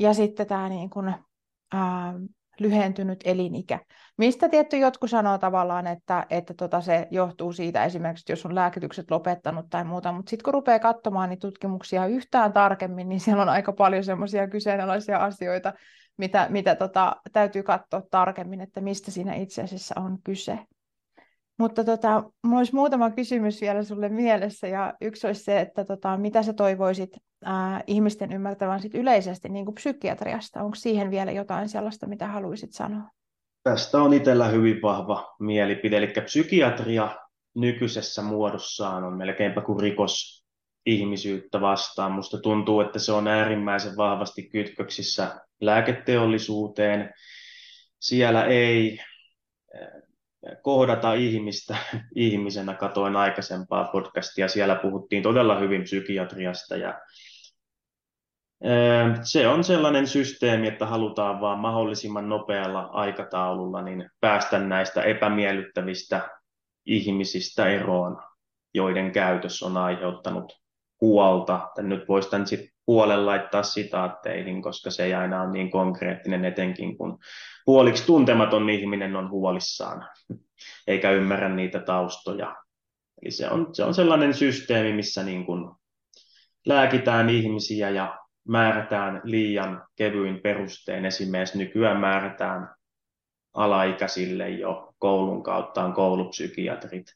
Ja 0.00 0.14
sitten 0.14 0.46
tämä 0.46 0.68
niin 0.68 0.90
kuin, 0.90 1.14
ää, 1.72 2.14
lyhentynyt 2.60 3.20
elinikä. 3.24 3.78
Mistä 4.16 4.48
tietty 4.48 4.78
jotkut 4.78 5.10
sanoo 5.10 5.38
tavallaan, 5.38 5.86
että, 5.86 6.26
että 6.30 6.54
tota 6.54 6.80
se 6.80 7.08
johtuu 7.10 7.52
siitä 7.52 7.84
esimerkiksi, 7.84 8.32
jos 8.32 8.46
on 8.46 8.54
lääkitykset 8.54 9.10
lopettanut 9.10 9.66
tai 9.70 9.84
muuta, 9.84 10.12
mutta 10.12 10.30
sitten 10.30 10.44
kun 10.44 10.54
rupeaa 10.54 10.78
katsomaan 10.78 11.28
niin 11.28 11.40
tutkimuksia 11.40 12.06
yhtään 12.06 12.52
tarkemmin, 12.52 13.08
niin 13.08 13.20
siellä 13.20 13.42
on 13.42 13.48
aika 13.48 13.72
paljon 13.72 14.04
semmoisia 14.04 14.48
kyseenalaisia 14.48 15.18
asioita, 15.18 15.72
mitä, 16.18 16.46
mitä 16.50 16.74
tota, 16.74 17.16
täytyy 17.32 17.62
katsoa 17.62 18.02
tarkemmin, 18.10 18.60
että 18.60 18.80
mistä 18.80 19.10
siinä 19.10 19.34
itse 19.34 19.62
asiassa 19.62 20.00
on 20.00 20.18
kyse. 20.24 20.58
Mutta 21.58 21.84
tota, 21.84 22.24
minulla 22.42 22.58
olisi 22.58 22.74
muutama 22.74 23.10
kysymys 23.10 23.60
vielä 23.60 23.82
sinulle 23.82 24.08
mielessä, 24.08 24.68
ja 24.68 24.94
yksi 25.00 25.26
olisi 25.26 25.44
se, 25.44 25.60
että 25.60 25.84
tota, 25.84 26.16
mitä 26.16 26.42
sä 26.42 26.52
toivoisit 26.52 27.16
ää, 27.44 27.82
ihmisten 27.86 28.32
ymmärtävän 28.32 28.80
sit 28.80 28.94
yleisesti 28.94 29.48
niin 29.48 29.64
kuin 29.64 29.74
psykiatriasta? 29.74 30.62
Onko 30.62 30.74
siihen 30.74 31.10
vielä 31.10 31.32
jotain 31.32 31.68
sellaista, 31.68 32.06
mitä 32.06 32.26
haluaisit 32.26 32.72
sanoa? 32.72 33.02
Tästä 33.62 34.02
on 34.02 34.14
itsellä 34.14 34.48
hyvin 34.48 34.82
vahva 34.82 35.34
mielipide, 35.40 35.96
eli 35.96 36.12
psykiatria 36.24 37.16
nykyisessä 37.54 38.22
muodossaan 38.22 39.04
on 39.04 39.16
melkeinpä 39.16 39.60
kuin 39.60 39.80
rikos 39.80 40.44
ihmisyyttä 40.86 41.60
vastaan. 41.60 42.12
Musta 42.12 42.38
tuntuu, 42.38 42.80
että 42.80 42.98
se 42.98 43.12
on 43.12 43.28
äärimmäisen 43.28 43.96
vahvasti 43.96 44.42
kytköksissä 44.42 45.40
lääketeollisuuteen. 45.62 47.14
Siellä 48.00 48.44
ei 48.44 48.98
eh, 49.74 50.02
kohdata 50.62 51.14
ihmistä 51.14 51.76
ihmisenä. 52.14 52.74
Katoin 52.74 53.16
aikaisempaa 53.16 53.84
podcastia, 53.84 54.48
siellä 54.48 54.74
puhuttiin 54.74 55.22
todella 55.22 55.58
hyvin 55.58 55.82
psykiatriasta 55.82 56.76
ja 56.76 57.00
eh, 58.64 59.20
se 59.22 59.48
on 59.48 59.64
sellainen 59.64 60.06
systeemi, 60.06 60.68
että 60.68 60.86
halutaan 60.86 61.40
vaan 61.40 61.58
mahdollisimman 61.58 62.28
nopealla 62.28 62.80
aikataululla 62.80 63.82
niin 63.82 64.10
päästä 64.20 64.58
näistä 64.58 65.02
epämiellyttävistä 65.02 66.28
ihmisistä 66.86 67.66
eroon, 67.66 68.22
joiden 68.74 69.12
käytös 69.12 69.62
on 69.62 69.76
aiheuttanut 69.76 70.62
huolta. 71.00 71.70
Nyt 71.78 72.08
voisi 72.08 72.30
tämän 72.30 72.46
sit 72.46 72.71
huolen 72.86 73.26
laittaa 73.26 73.62
sitaatteihin, 73.62 74.62
koska 74.62 74.90
se 74.90 75.04
ei 75.04 75.14
aina 75.14 75.42
ole 75.42 75.52
niin 75.52 75.70
konkreettinen, 75.70 76.44
etenkin 76.44 76.98
kun 76.98 77.18
puoliksi 77.64 78.06
tuntematon 78.06 78.70
ihminen 78.70 79.16
on 79.16 79.30
huolissaan, 79.30 80.08
eikä 80.86 81.10
ymmärrä 81.10 81.48
niitä 81.48 81.80
taustoja. 81.80 82.56
Eli 83.22 83.30
se 83.30 83.50
on, 83.50 83.74
se 83.74 83.84
on 83.84 83.94
sellainen 83.94 84.34
systeemi, 84.34 84.92
missä 84.92 85.22
niin 85.22 85.46
kuin 85.46 85.70
lääkitään 86.66 87.30
ihmisiä 87.30 87.90
ja 87.90 88.18
määrätään 88.48 89.20
liian 89.24 89.86
kevyin 89.96 90.40
perustein. 90.40 91.04
Esimerkiksi 91.04 91.58
nykyään 91.58 92.00
määrätään 92.00 92.74
alaikäisille 93.54 94.50
jo 94.50 94.94
koulun 94.98 95.42
kautta 95.42 95.84
on 95.84 95.92
koulupsykiatrit. 95.92 97.06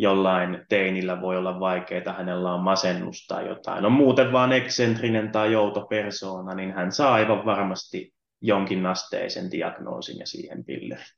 Jollain 0.00 0.64
teinillä 0.68 1.20
voi 1.20 1.36
olla 1.36 1.60
vaikeaa, 1.60 2.12
hänellä 2.12 2.54
on 2.54 2.60
masennusta 2.60 3.34
tai 3.34 3.48
jotain. 3.48 3.84
On 3.84 3.92
muuten 3.92 4.32
vaan 4.32 4.52
eksentrinen 4.52 5.32
tai 5.32 5.52
jouto 5.52 5.86
persoona, 5.86 6.54
niin 6.54 6.72
hän 6.72 6.92
saa 6.92 7.12
aivan 7.14 7.44
varmasti 7.44 8.14
jonkin 8.40 8.86
asteisen 8.86 9.50
diagnoosin 9.50 10.18
ja 10.18 10.26
siihen 10.26 10.64
pillerit. 10.64 11.16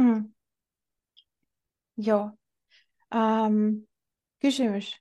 Mm. 0.00 0.24
Joo. 1.96 2.30
Ähm, 3.14 3.68
kysymys. 4.40 4.96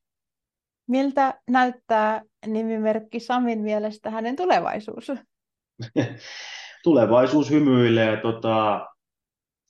Miltä 0.87 1.39
näyttää 1.49 2.21
nimimerkki 2.47 3.19
Samin 3.19 3.59
mielestä 3.59 4.09
hänen 4.09 4.35
tulevaisuus? 4.35 5.11
tulevaisuus 6.83 7.49
hymyilee. 7.49 8.17
Tota, 8.17 8.87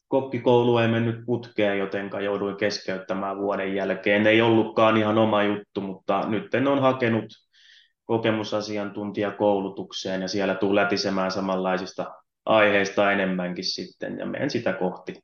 kokkikoulu 0.10 0.78
ei 0.78 0.88
mennyt 0.88 1.26
putkeen, 1.26 1.80
joten 1.80 2.10
jouduin 2.24 2.58
keskeyttämään 2.58 3.38
vuoden 3.38 3.76
jälkeen. 3.76 4.28
Ei 4.28 4.41
ollutkaan 4.41 4.98
ihan 4.98 5.17
oma 5.17 5.43
juttu, 5.43 5.82
mutta 5.82 6.28
nyt 6.28 6.54
en 6.54 6.67
on 6.67 6.82
hakenut 6.82 7.26
kokemusasiantuntijakoulutukseen 8.04 10.22
ja 10.22 10.28
siellä 10.28 10.56
tuu 10.56 10.76
lätisemään 10.76 11.32
samanlaisista 11.32 12.12
aiheista 12.45 13.12
enemmänkin 13.12 13.65
sitten 13.65 14.19
ja 14.19 14.26
menen 14.26 14.50
sitä 14.50 14.74
kohti. 14.74 15.15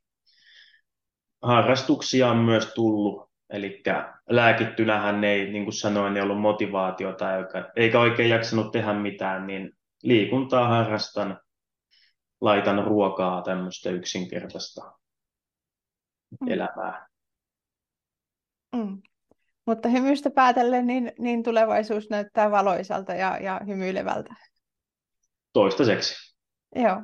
Harrastuksia 1.42 2.30
on 2.30 2.36
myös 2.36 2.74
tullut, 2.74 3.30
eli 3.50 3.82
lääkittynähän 4.30 5.24
ei, 5.24 5.52
niin 5.52 5.64
kuin 5.64 5.74
sanoin, 5.74 6.16
ei 6.16 6.22
ollut 6.22 6.40
motivaatiota 6.40 7.36
eikä, 7.36 7.70
eikä 7.76 8.00
oikein 8.00 8.30
jaksanut 8.30 8.72
tehdä 8.72 8.92
mitään, 8.92 9.46
niin 9.46 9.72
liikuntaa 10.02 10.68
harrastan, 10.68 11.40
laitan 12.40 12.84
ruokaa, 12.84 13.42
tämmöistä 13.42 13.90
yksinkertaista 13.90 14.92
mm. 16.40 16.48
elämää. 16.48 17.06
Mm. 18.76 19.02
Mutta 19.66 19.88
hymystä 19.88 20.30
päätellen, 20.30 20.86
niin, 20.86 21.12
niin 21.18 21.42
tulevaisuus 21.42 22.10
näyttää 22.10 22.50
valoisalta 22.50 23.14
ja, 23.14 23.38
ja 23.38 23.60
hymyilevältä. 23.66 24.34
Toistaiseksi. 25.52 26.36
Joo. 26.74 27.02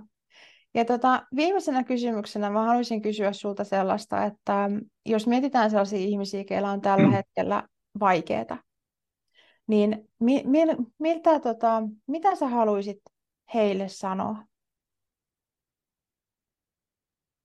Ja 0.75 0.85
tota, 0.85 1.23
viimeisenä 1.37 1.85
kysymyksenä 1.85 2.51
mä 2.51 2.64
haluaisin 2.64 3.03
kysyä 3.03 3.33
sulta 3.33 3.64
sellaista, 3.64 4.25
että 4.25 4.71
jos 5.07 5.27
mietitään 5.27 5.71
sellaisia 5.71 5.99
ihmisiä, 5.99 6.45
joilla 6.51 6.71
on 6.71 6.81
tällä 6.81 7.07
mm. 7.07 7.12
hetkellä 7.12 7.68
vaikeaa, 8.01 8.59
niin 9.66 10.09
mi, 10.21 10.42
mi, 10.47 10.61
miltä, 10.99 11.40
tota, 11.40 11.83
mitä 12.07 12.37
sä 12.37 12.49
haluaisit 12.49 12.99
heille 13.55 13.88
sanoa? 13.88 14.37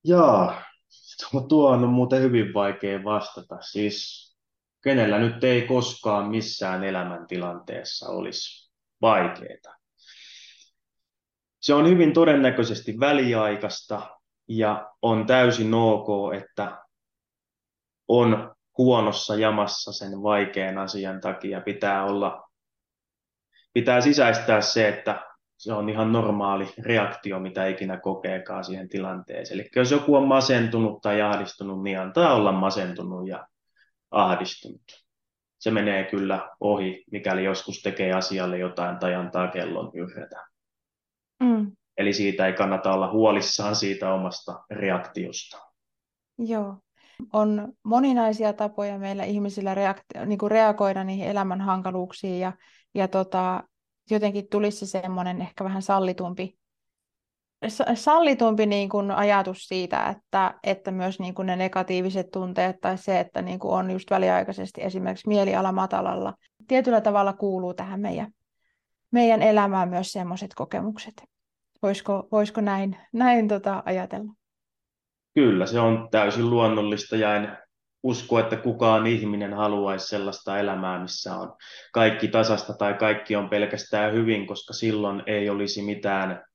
Jaa, 0.07 0.63
tuo 1.49 1.69
on 1.69 1.89
muuten 1.89 2.21
hyvin 2.21 2.53
vaikea 2.53 3.03
vastata. 3.03 3.57
Siis 3.61 4.27
kenellä 4.83 5.19
nyt 5.19 5.43
ei 5.43 5.61
koskaan 5.61 6.29
missään 6.29 6.83
elämäntilanteessa 6.83 8.09
olisi 8.09 8.71
vaikeaa. 9.01 9.77
Se 11.59 11.73
on 11.73 11.89
hyvin 11.89 12.13
todennäköisesti 12.13 12.99
väliaikaista 12.99 14.19
ja 14.47 14.91
on 15.01 15.25
täysin 15.25 15.73
ok, 15.73 16.33
että 16.33 16.85
on 18.07 18.55
huonossa 18.77 19.35
jamassa 19.35 19.93
sen 19.93 20.23
vaikean 20.23 20.77
asian 20.77 21.21
takia. 21.21 21.61
Pitää 21.61 22.05
olla, 22.05 22.49
pitää 23.73 24.01
sisäistää 24.01 24.61
se, 24.61 24.87
että 24.87 25.26
se 25.57 25.73
on 25.73 25.89
ihan 25.89 26.11
normaali 26.11 26.73
reaktio, 26.79 27.39
mitä 27.39 27.67
ikinä 27.67 27.97
kokeekaan 27.97 28.63
siihen 28.63 28.89
tilanteeseen. 28.89 29.59
Eli 29.59 29.69
jos 29.75 29.91
joku 29.91 30.15
on 30.15 30.27
masentunut 30.27 31.01
tai 31.01 31.21
ahdistunut, 31.21 31.83
niin 31.83 31.99
antaa 31.99 32.35
olla 32.35 32.51
masentunut 32.51 33.27
ja 33.27 33.47
ahdistunut. 34.11 34.81
Se 35.59 35.71
menee 35.71 36.03
kyllä 36.03 36.49
ohi, 36.59 37.03
mikäli 37.11 37.43
joskus 37.43 37.81
tekee 37.81 38.13
asialle 38.13 38.57
jotain 38.57 38.99
tai 38.99 39.15
antaa 39.15 39.47
kellon 39.47 39.91
hyrrätä. 39.93 40.47
Mm. 41.43 41.71
Eli 41.97 42.13
siitä 42.13 42.47
ei 42.47 42.53
kannata 42.53 42.93
olla 42.93 43.11
huolissaan 43.11 43.75
siitä 43.75 44.13
omasta 44.13 44.63
reaktiosta. 44.71 45.57
Joo. 46.37 46.77
On 47.33 47.73
moninaisia 47.83 48.53
tapoja 48.53 48.99
meillä 48.99 49.23
ihmisillä 49.23 49.75
reakti- 49.75 50.25
niin 50.25 50.39
kuin 50.39 50.51
reagoida 50.51 51.03
niihin 51.03 51.27
elämän 51.27 51.61
hankaluuksiin 51.61 52.39
ja, 52.39 52.53
ja 52.95 53.07
tota, 53.07 53.63
jotenkin 54.11 54.47
tulisi 54.49 54.85
se 54.85 55.01
semmoinen 55.01 55.41
ehkä 55.41 55.63
vähän 55.63 55.81
sallitumpi, 55.81 56.57
sallitumpi 57.93 58.65
niin 58.65 58.89
kuin 58.89 59.11
ajatus 59.11 59.67
siitä, 59.67 60.09
että, 60.09 60.53
että 60.63 60.91
myös 60.91 61.19
niin 61.19 61.33
kuin 61.33 61.45
ne 61.45 61.55
negatiiviset 61.55 62.31
tunteet 62.31 62.75
tai 62.81 62.97
se, 62.97 63.19
että 63.19 63.41
niin 63.41 63.59
kuin 63.59 63.73
on 63.73 63.91
just 63.91 64.11
väliaikaisesti 64.11 64.81
esimerkiksi 64.83 65.27
mieliala 65.27 65.71
matalalla, 65.71 66.33
tietyllä 66.67 67.01
tavalla 67.01 67.33
kuuluu 67.33 67.73
tähän 67.73 67.99
meidän, 67.99 68.31
meidän 69.11 69.41
elämään 69.41 69.89
myös 69.89 70.11
semmoiset 70.11 70.51
kokemukset. 70.55 71.23
Voisiko, 71.81 72.27
voisiko 72.31 72.61
näin, 72.61 72.97
näin 73.13 73.47
tota 73.47 73.83
ajatella? 73.85 74.33
Kyllä, 75.33 75.65
se 75.65 75.79
on 75.79 76.07
täysin 76.11 76.49
luonnollista 76.49 77.15
ja 77.15 77.35
en 77.35 77.57
usko, 78.03 78.39
että 78.39 78.55
kukaan 78.55 79.07
ihminen 79.07 79.53
haluaisi 79.53 80.07
sellaista 80.07 80.59
elämää, 80.59 80.99
missä 80.99 81.35
on 81.35 81.55
kaikki 81.93 82.27
tasasta 82.27 82.73
tai 82.73 82.93
kaikki 82.93 83.35
on 83.35 83.49
pelkästään 83.49 84.13
hyvin, 84.13 84.47
koska 84.47 84.73
silloin 84.73 85.23
ei 85.25 85.49
olisi 85.49 85.81
mitään 85.81 86.45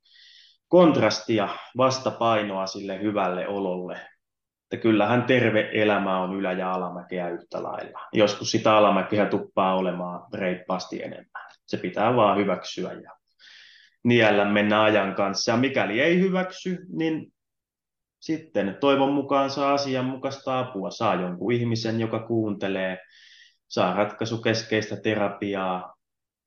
kontrastia, 0.69 1.49
vastapainoa 1.77 2.67
sille 2.67 3.03
hyvälle 3.03 3.49
ololle. 3.49 4.01
Että 4.63 4.83
kyllähän 4.83 5.23
terve 5.23 5.71
elämä 5.73 6.21
on 6.21 6.35
ylä- 6.35 6.53
ja 6.53 6.73
alamäkeä 6.73 7.29
yhtä 7.29 7.63
lailla. 7.63 8.01
Joskus 8.13 8.51
sitä 8.51 8.77
alamäkeä 8.77 9.27
tuppaa 9.27 9.75
olemaan 9.75 10.21
reippaasti 10.35 11.03
enemmän. 11.03 11.51
Se 11.67 11.77
pitää 11.77 12.17
vaan 12.17 12.39
hyväksyä 12.39 12.93
ja 12.93 13.11
niellä 14.05 14.45
mennä 14.45 14.83
ajan 14.83 15.15
kanssa. 15.15 15.51
Ja 15.51 15.57
mikäli 15.57 16.01
ei 16.01 16.21
hyväksy, 16.21 16.79
niin 16.93 17.33
sitten 18.23 18.77
toivon 18.81 19.13
mukaan 19.13 19.51
saa 19.51 19.75
asianmukaista 19.75 20.59
apua, 20.59 20.91
saa 20.91 21.15
jonkun 21.15 21.53
ihmisen, 21.53 22.01
joka 22.01 22.27
kuuntelee, 22.27 22.99
saa 23.69 23.95
ratkaisukeskeistä 23.95 24.97
terapiaa, 24.97 25.95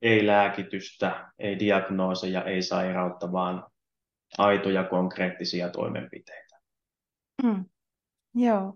ei 0.02 0.26
lääkitystä, 0.26 1.32
ei 1.38 1.58
diagnooseja, 1.58 2.44
ei 2.44 2.62
sairautta, 2.62 3.32
vaan 3.32 3.64
aitoja 4.38 4.84
konkreettisia 4.84 5.68
toimenpiteitä. 5.68 6.56
Mm. 7.42 7.64
Joo. 8.34 8.74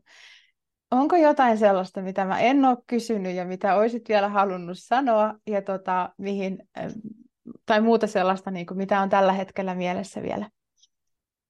Onko 0.90 1.16
jotain 1.16 1.58
sellaista, 1.58 2.02
mitä 2.02 2.24
mä 2.24 2.40
en 2.40 2.64
ole 2.64 2.78
kysynyt 2.86 3.34
ja 3.34 3.44
mitä 3.44 3.74
olisit 3.74 4.08
vielä 4.08 4.28
halunnut 4.28 4.78
sanoa 4.78 5.34
ja 5.46 5.62
tota, 5.62 6.10
mihin, 6.18 6.68
tai 7.66 7.80
muuta 7.80 8.06
sellaista, 8.06 8.50
niin 8.50 8.66
kuin 8.66 8.78
mitä 8.78 9.00
on 9.00 9.08
tällä 9.08 9.32
hetkellä 9.32 9.74
mielessä 9.74 10.22
vielä? 10.22 10.50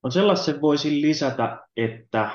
No 0.04 0.10
sellaisen 0.10 0.60
voisin 0.60 1.00
lisätä, 1.00 1.58
että 1.76 2.30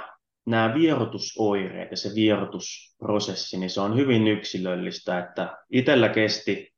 nämä 0.46 0.74
vierotusoireet 0.74 1.92
ja 1.92 1.98
se 1.98 2.10
vierotusprosessi, 2.16 3.58
niin 3.58 3.70
se 3.70 3.82
on 3.82 3.96
hyvin 3.96 4.28
yksilöllistä, 4.28 5.20
että 5.20 5.58
itsellä 5.72 6.10
kesti, 6.10 6.74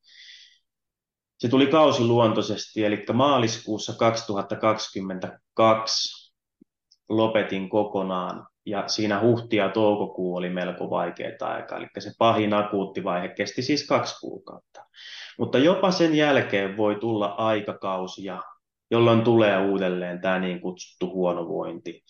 se 1.37 1.49
tuli 1.49 1.67
kausiluontoisesti, 1.67 2.85
eli 2.85 3.05
maaliskuussa 3.13 3.93
2022 3.93 6.33
lopetin 7.09 7.69
kokonaan, 7.69 8.47
ja 8.65 8.87
siinä 8.87 9.21
huhti 9.21 9.55
ja 9.55 9.69
toukokuu 9.69 10.35
oli 10.35 10.49
melko 10.49 10.89
vaikeaa 10.89 11.31
aikaa, 11.41 11.77
eli 11.77 11.87
se 11.99 12.11
pahin 12.17 12.53
akuutti 12.53 13.03
vaihe 13.03 13.27
kesti 13.27 13.61
siis 13.61 13.87
kaksi 13.87 14.19
kuukautta. 14.19 14.85
Mutta 15.39 15.57
jopa 15.57 15.91
sen 15.91 16.15
jälkeen 16.15 16.77
voi 16.77 16.95
tulla 16.95 17.25
aikakausia, 17.25 18.41
jolloin 18.91 19.21
tulee 19.21 19.57
uudelleen 19.57 20.21
tämä 20.21 20.39
niin 20.39 20.61
kutsuttu 20.61 21.13
huonovointi. 21.13 22.03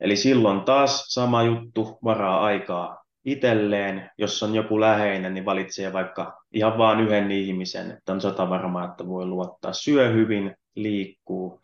Eli 0.00 0.16
silloin 0.16 0.60
taas 0.60 1.04
sama 1.08 1.42
juttu, 1.42 1.98
varaa 2.04 2.44
aikaa 2.44 3.04
itselleen, 3.24 4.10
jos 4.18 4.42
on 4.42 4.54
joku 4.54 4.80
läheinen, 4.80 5.34
niin 5.34 5.44
valitsee 5.44 5.92
vaikka 5.92 6.42
ihan 6.52 6.78
vain 6.78 7.00
yhden 7.00 7.30
ihmisen, 7.30 7.90
että 7.90 8.12
on 8.12 8.20
sata 8.20 8.50
varmaa, 8.50 8.84
että 8.84 9.06
voi 9.06 9.26
luottaa. 9.26 9.72
Syö 9.72 10.08
hyvin, 10.08 10.56
liikkuu. 10.74 11.60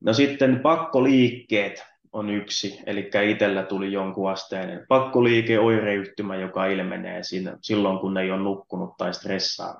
No 0.00 0.12
sitten 0.12 0.60
pakkoliikkeet 0.60 1.84
on 2.12 2.30
yksi, 2.30 2.80
eli 2.86 3.10
itsellä 3.30 3.62
tuli 3.62 3.92
jonkun 3.92 4.30
asteinen 4.30 4.86
pakkoliike, 4.88 5.58
oireyhtymä, 5.58 6.36
joka 6.36 6.66
ilmenee 6.66 7.22
siinä, 7.22 7.56
silloin, 7.62 7.98
kun 7.98 8.18
ei 8.18 8.30
ole 8.30 8.40
nukkunut 8.40 8.96
tai 8.96 9.14
stressaa 9.14 9.74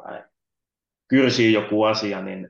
kyrsii 1.09 1.53
joku 1.53 1.85
asia, 1.85 2.23
niin 2.23 2.49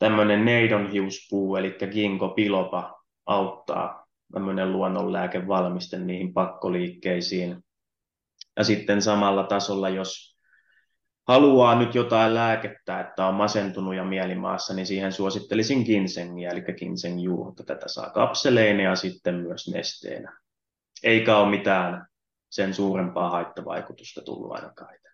tämmöinen 0.00 0.44
neidonhiuspuu, 0.44 1.56
eli 1.56 1.76
ginkgo 1.92 2.28
biloba, 2.28 3.02
auttaa 3.26 4.06
tämmöinen 4.32 4.72
luonnonlääkevalmiste 4.72 5.98
niihin 5.98 6.34
pakkoliikkeisiin. 6.34 7.64
Ja 8.56 8.64
sitten 8.64 9.02
samalla 9.02 9.42
tasolla, 9.42 9.88
jos 9.88 10.36
haluaa 11.28 11.78
nyt 11.78 11.94
jotain 11.94 12.34
lääkettä, 12.34 13.00
että 13.00 13.26
on 13.26 13.34
masentunut 13.34 13.94
ja 13.94 14.04
mielimaassa, 14.04 14.74
niin 14.74 14.86
siihen 14.86 15.12
suosittelisin 15.12 15.82
ginsengiä, 15.82 16.50
eli 16.50 16.62
ginsengjuurta. 16.62 17.64
Tätä 17.64 17.88
saa 17.88 18.10
kapseleina 18.10 18.82
ja 18.82 18.96
sitten 18.96 19.34
myös 19.34 19.68
nesteenä. 19.68 20.38
Eikä 21.02 21.36
ole 21.36 21.50
mitään 21.50 22.06
sen 22.50 22.74
suurempaa 22.74 23.30
haittavaikutusta 23.30 24.22
tullut 24.22 24.52
ainakaan. 24.52 25.09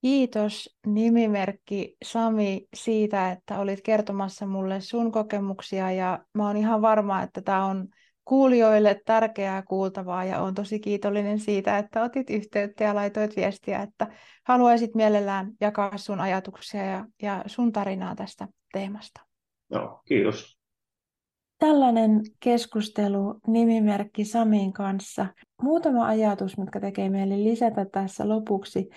Kiitos 0.00 0.78
nimimerkki 0.86 1.96
Sami 2.04 2.66
siitä, 2.74 3.30
että 3.30 3.58
olit 3.58 3.80
kertomassa 3.82 4.46
mulle 4.46 4.80
sun 4.80 5.12
kokemuksia 5.12 5.92
ja 5.92 6.18
mä 6.34 6.46
oon 6.46 6.56
ihan 6.56 6.82
varma, 6.82 7.22
että 7.22 7.42
tämä 7.42 7.64
on 7.64 7.88
kuulijoille 8.24 9.00
tärkeää 9.04 9.62
kuultavaa 9.62 10.24
ja 10.24 10.42
olen 10.42 10.54
tosi 10.54 10.80
kiitollinen 10.80 11.38
siitä, 11.38 11.78
että 11.78 12.02
otit 12.02 12.30
yhteyttä 12.30 12.84
ja 12.84 12.94
laitoit 12.94 13.36
viestiä, 13.36 13.82
että 13.82 14.06
haluaisit 14.44 14.94
mielellään 14.94 15.52
jakaa 15.60 15.98
sun 15.98 16.20
ajatuksia 16.20 16.84
ja, 16.84 17.04
ja 17.22 17.44
sun 17.46 17.72
tarinaa 17.72 18.14
tästä 18.14 18.48
teemasta. 18.72 19.20
Joo, 19.70 20.00
kiitos. 20.04 20.58
Tällainen 21.58 22.20
keskustelu 22.40 23.40
nimimerkki 23.46 24.24
Samin 24.24 24.72
kanssa. 24.72 25.26
Muutama 25.62 26.06
ajatus, 26.06 26.58
mitkä 26.58 26.80
tekee 26.80 27.10
mieli 27.10 27.44
lisätä 27.44 27.84
tässä 27.84 28.28
lopuksi. 28.28 28.88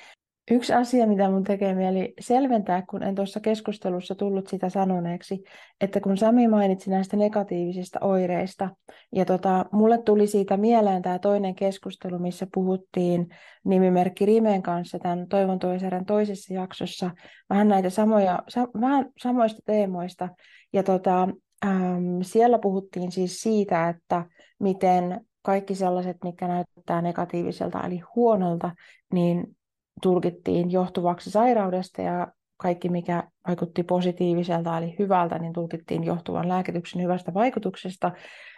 Yksi 0.52 0.74
asia, 0.74 1.08
mitä 1.08 1.30
mun 1.30 1.44
tekee 1.44 1.76
mieli 1.76 2.14
selventää, 2.20 2.84
kun 2.89 3.04
en 3.04 3.16
tuossa 3.16 3.39
keskustelussa 3.39 4.16
tullut 4.16 4.48
sitä 4.48 4.70
sanoneeksi, 4.70 5.44
että 5.82 6.00
kun 6.00 6.18
Sami 6.18 6.48
mainitsi 6.48 6.89
näistä 6.89 7.18
negatiivisista 7.18 8.00
oireista, 8.02 8.70
ja 9.16 9.26
tota, 9.26 9.66
mulle 9.72 9.98
tuli 9.98 10.28
siitä 10.28 10.58
mieleen 10.58 11.02
tämä 11.02 11.20
toinen 11.20 11.56
keskustelu, 11.56 12.20
missä 12.20 12.48
puhuttiin 12.54 13.28
nimimerkki 13.64 14.26
Rimen 14.26 14.62
kanssa 14.62 15.00
tämän 15.00 15.28
Toivon 15.28 15.60
Toiseren 15.60 16.06
toisessa 16.06 16.54
jaksossa, 16.54 17.12
vähän 17.50 17.68
näitä 17.68 17.89
samoja, 17.89 18.44
sa, 18.48 18.68
vähän 18.82 19.10
samoista 19.18 19.62
teemoista, 19.66 20.30
ja 20.74 20.84
tota, 20.84 21.28
äm, 21.66 22.22
siellä 22.22 22.60
puhuttiin 22.60 23.12
siis 23.12 23.42
siitä, 23.42 23.89
että 23.89 24.26
miten 24.60 25.26
kaikki 25.42 25.76
sellaiset, 25.76 26.18
mitkä 26.24 26.48
näyttää 26.48 27.02
negatiiviselta 27.02 27.84
eli 27.84 28.02
huonolta, 28.16 28.72
niin 29.14 29.56
tulkittiin 30.02 30.72
johtuvaksi 30.72 31.32
sairaudesta 31.32 32.02
ja 32.02 32.28
kaikki, 32.58 32.89
mikä 32.89 33.24
vaikutti 33.48 33.84
positiiviselta 33.84 34.78
eli 34.78 34.96
hyvältä, 35.00 35.39
niin 35.39 35.54
tulkittiin 35.54 36.04
johtuvan 36.04 36.48
lääkityksen 36.48 37.02
hyvästä 37.02 37.34
vaikutuksesta. 37.34 38.12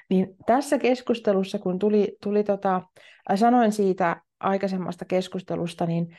Niin 0.09 0.35
tässä 0.45 0.77
keskustelussa, 0.77 1.59
kun 1.59 1.79
tuli, 1.79 2.17
tuli 2.23 2.43
tota, 2.43 2.81
sanoin 3.35 3.71
siitä 3.71 4.21
aikaisemmasta 4.39 5.05
keskustelusta, 5.05 5.85
niin 5.85 6.17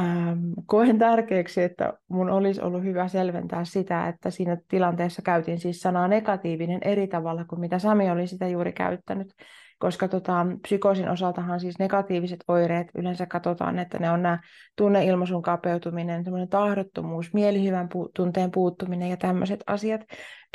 ähm, 0.00 0.38
koen 0.66 0.98
tärkeäksi, 0.98 1.62
että 1.62 1.92
mun 2.08 2.30
olisi 2.30 2.60
ollut 2.60 2.82
hyvä 2.82 3.08
selventää 3.08 3.64
sitä, 3.64 4.08
että 4.08 4.30
siinä 4.30 4.56
tilanteessa 4.68 5.22
käytin 5.22 5.58
siis 5.58 5.80
sanaa 5.80 6.08
negatiivinen 6.08 6.80
eri 6.82 7.06
tavalla 7.06 7.44
kuin 7.44 7.60
mitä 7.60 7.78
Sami 7.78 8.10
oli 8.10 8.26
sitä 8.26 8.48
juuri 8.48 8.72
käyttänyt 8.72 9.34
koska 9.82 10.08
tota, 10.08 10.46
psykoosin 10.62 11.08
osaltahan 11.08 11.60
siis 11.60 11.78
negatiiviset 11.78 12.44
oireet 12.48 12.86
yleensä 12.94 13.26
katsotaan, 13.26 13.78
että 13.78 13.98
ne 13.98 14.10
on 14.10 14.22
nämä 14.22 14.38
tunneilmaisun 14.76 15.42
kapeutuminen, 15.42 16.24
tahdottomuus, 16.50 17.34
mielihyvän 17.34 17.88
pu- 17.94 18.10
tunteen 18.16 18.50
puuttuminen 18.50 19.10
ja 19.10 19.16
tämmöiset 19.16 19.60
asiat. 19.66 20.00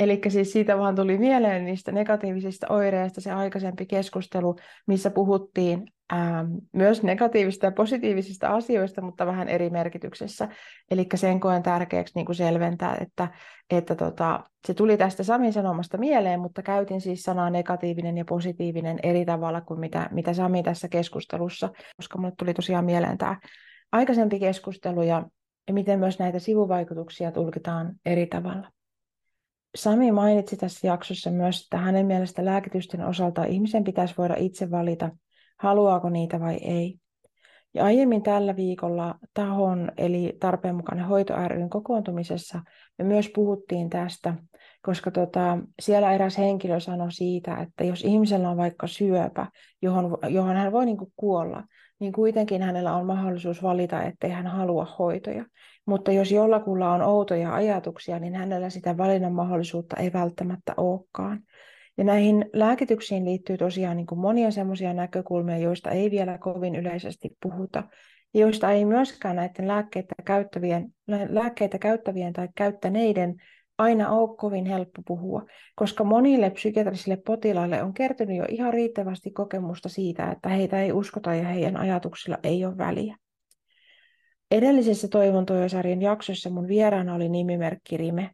Eli 0.00 0.20
siis 0.28 0.52
siitä 0.52 0.78
vaan 0.78 0.94
tuli 0.94 1.18
mieleen 1.18 1.64
niistä 1.64 1.92
negatiivisista 1.92 2.66
oireista 2.70 3.20
se 3.20 3.32
aikaisempi 3.32 3.86
keskustelu, 3.86 4.56
missä 4.86 5.10
puhuttiin 5.10 5.92
ähm, 6.12 6.52
myös 6.72 7.02
negatiivisista 7.02 7.66
ja 7.66 7.72
positiivisista 7.72 8.48
asioista, 8.48 9.02
mutta 9.02 9.26
vähän 9.26 9.48
eri 9.48 9.70
merkityksessä. 9.70 10.48
Eli 10.90 11.06
sen 11.14 11.40
koen 11.40 11.62
tärkeäksi 11.62 12.14
niin 12.14 12.26
kuin 12.26 12.36
selventää, 12.36 12.96
että, 13.00 13.28
että 13.70 13.94
tota, 13.94 14.44
se 14.66 14.74
tuli 14.74 14.96
tästä 14.96 15.22
Samin 15.22 15.52
sanomasta 15.52 15.98
mieleen, 15.98 16.40
mutta 16.40 16.62
käytin 16.62 17.00
siis 17.00 17.22
sanaa 17.22 17.50
negatiivinen 17.50 18.18
ja 18.18 18.24
positiivinen 18.24 18.98
eri 19.02 19.24
tavalla 19.24 19.60
kuin 19.60 19.80
mitä, 19.80 20.08
mitä 20.12 20.32
Sami 20.32 20.62
tässä 20.62 20.88
keskustelussa, 20.88 21.68
koska 21.96 22.18
mulle 22.18 22.32
tuli 22.38 22.54
tosiaan 22.54 22.84
mieleen 22.84 23.18
tämä 23.18 23.36
aikaisempi 23.92 24.40
keskustelu 24.40 25.02
ja, 25.02 25.26
ja 25.68 25.74
miten 25.74 25.98
myös 25.98 26.18
näitä 26.18 26.38
sivuvaikutuksia 26.38 27.32
tulkitaan 27.32 27.94
eri 28.06 28.26
tavalla. 28.26 28.70
Sami 29.76 30.12
mainitsi 30.12 30.56
tässä 30.56 30.86
jaksossa 30.86 31.30
myös, 31.30 31.62
että 31.62 31.78
hänen 31.78 32.06
mielestä 32.06 32.44
lääkitysten 32.44 33.06
osalta 33.06 33.44
ihmisen 33.44 33.84
pitäisi 33.84 34.14
voida 34.18 34.34
itse 34.38 34.70
valita, 34.70 35.10
haluaako 35.58 36.10
niitä 36.10 36.40
vai 36.40 36.54
ei. 36.54 36.98
Ja 37.74 37.84
aiemmin 37.84 38.22
tällä 38.22 38.56
viikolla 38.56 39.14
tahon 39.34 39.92
eli 39.96 40.36
tarpeen 40.40 40.74
mukainen 40.74 41.04
hoito 41.04 41.34
ryn 41.48 41.70
kokoontumisessa 41.70 42.60
me 42.98 43.04
myös 43.04 43.30
puhuttiin 43.34 43.90
tästä, 43.90 44.34
koska 44.82 45.10
tota, 45.10 45.58
siellä 45.80 46.12
eräs 46.12 46.38
henkilö 46.38 46.80
sanoi 46.80 47.12
siitä, 47.12 47.56
että 47.56 47.84
jos 47.84 48.04
ihmisellä 48.04 48.50
on 48.50 48.56
vaikka 48.56 48.86
syöpä, 48.86 49.46
johon, 49.82 50.18
johon 50.28 50.56
hän 50.56 50.72
voi 50.72 50.86
niin 50.86 50.96
kuolla, 51.16 51.64
niin 52.00 52.12
kuitenkin 52.12 52.62
hänellä 52.62 52.94
on 52.94 53.06
mahdollisuus 53.06 53.62
valita, 53.62 54.02
ettei 54.02 54.30
hän 54.30 54.46
halua 54.46 54.86
hoitoja. 54.98 55.44
Mutta 55.86 56.12
jos 56.12 56.32
jollakulla 56.32 56.92
on 56.92 57.02
outoja 57.02 57.54
ajatuksia, 57.54 58.18
niin 58.18 58.34
hänellä 58.34 58.70
sitä 58.70 58.96
valinnan 58.96 59.32
mahdollisuutta 59.32 59.96
ei 59.96 60.12
välttämättä 60.12 60.74
olekaan. 60.76 61.40
Ja 61.98 62.04
näihin 62.04 62.50
lääkityksiin 62.52 63.24
liittyy 63.24 63.56
tosiaan 63.58 63.96
niin 63.96 64.06
kuin 64.06 64.18
monia 64.18 64.50
sellaisia 64.50 64.92
näkökulmia, 64.92 65.58
joista 65.58 65.90
ei 65.90 66.10
vielä 66.10 66.38
kovin 66.38 66.74
yleisesti 66.74 67.30
puhuta, 67.42 67.82
ja 68.34 68.40
joista 68.40 68.72
ei 68.72 68.84
myöskään 68.84 69.36
näiden 69.36 69.68
lääkkeitä 69.68 70.14
käyttävien, 70.24 70.94
lääkkeitä 71.28 71.78
käyttävien 71.78 72.32
tai 72.32 72.48
käyttäneiden 72.54 73.36
aina 73.78 74.10
ole 74.10 74.36
kovin 74.36 74.66
helppo 74.66 75.02
puhua, 75.06 75.42
koska 75.74 76.04
monille 76.04 76.50
psykiatrisille 76.50 77.18
potilaille 77.26 77.82
on 77.82 77.94
kertynyt 77.94 78.36
jo 78.36 78.44
ihan 78.48 78.72
riittävästi 78.72 79.30
kokemusta 79.30 79.88
siitä, 79.88 80.30
että 80.30 80.48
heitä 80.48 80.82
ei 80.82 80.92
uskota 80.92 81.34
ja 81.34 81.48
heidän 81.48 81.76
ajatuksilla 81.76 82.38
ei 82.42 82.64
ole 82.64 82.78
väliä. 82.78 83.16
Edellisessä 84.50 85.08
Toivon 85.08 85.46
jaksossa 86.00 86.50
mun 86.50 86.68
vieraana 86.68 87.14
oli 87.14 87.28
nimimerkki 87.28 87.96
Rime, 87.96 88.30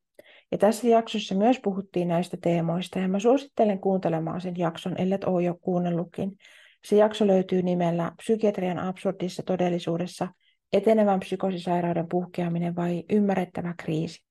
ja 0.55 0.59
tässä 0.59 0.89
jaksossa 0.89 1.35
myös 1.35 1.61
puhuttiin 1.61 2.09
näistä 2.09 2.37
teemoista, 2.37 2.99
ja 2.99 3.09
mä 3.09 3.19
suosittelen 3.19 3.79
kuuntelemaan 3.79 4.41
sen 4.41 4.59
jakson, 4.59 5.01
ellet 5.01 5.25
ole 5.25 5.43
jo 5.43 5.55
kuunnellutkin. 5.55 6.37
Se 6.85 6.97
jakso 6.97 7.27
löytyy 7.27 7.63
nimellä 7.63 8.13
Psykiatrian 8.17 8.79
absurdissa 8.79 9.43
todellisuudessa, 9.43 10.29
etenevän 10.73 11.21
psykosisairauden 11.21 12.09
puhkeaminen 12.09 12.77
vai 12.77 13.05
ymmärrettävä 13.11 13.75
kriisi. 13.79 14.25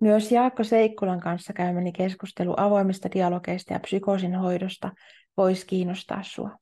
Myös 0.00 0.32
Jaakko 0.32 0.64
Seikkulan 0.64 1.20
kanssa 1.20 1.52
käymäni 1.52 1.92
keskustelu 1.92 2.54
avoimista 2.56 3.08
dialogeista 3.14 3.72
ja 3.72 3.80
psykoosin 3.80 4.34
hoidosta 4.34 4.92
voisi 5.36 5.66
kiinnostaa 5.66 6.22
sinua. 6.22 6.58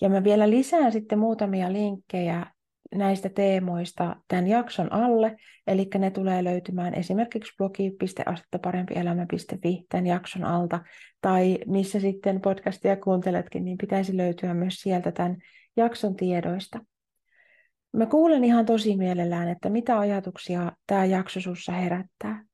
Ja 0.00 0.08
mä 0.08 0.24
vielä 0.24 0.50
lisään 0.50 0.92
sitten 0.92 1.18
muutamia 1.18 1.72
linkkejä 1.72 2.46
näistä 2.94 3.28
teemoista 3.28 4.16
tämän 4.28 4.46
jakson 4.46 4.92
alle, 4.92 5.36
eli 5.66 5.88
ne 5.98 6.10
tulee 6.10 6.44
löytymään 6.44 6.94
esimerkiksi 6.94 7.54
blogi.astettaparempielämä.fi 7.58 9.84
tämän 9.88 10.06
jakson 10.06 10.44
alta, 10.44 10.80
tai 11.20 11.58
missä 11.66 12.00
sitten 12.00 12.40
podcastia 12.40 12.96
kuunteletkin, 12.96 13.64
niin 13.64 13.78
pitäisi 13.78 14.16
löytyä 14.16 14.54
myös 14.54 14.74
sieltä 14.74 15.12
tämän 15.12 15.36
jakson 15.76 16.16
tiedoista. 16.16 16.78
Mä 17.92 18.06
kuulen 18.06 18.44
ihan 18.44 18.66
tosi 18.66 18.96
mielellään, 18.96 19.48
että 19.48 19.70
mitä 19.70 19.98
ajatuksia 19.98 20.72
tämä 20.86 21.04
jakso 21.04 21.40
sussa 21.40 21.72
herättää. 21.72 22.44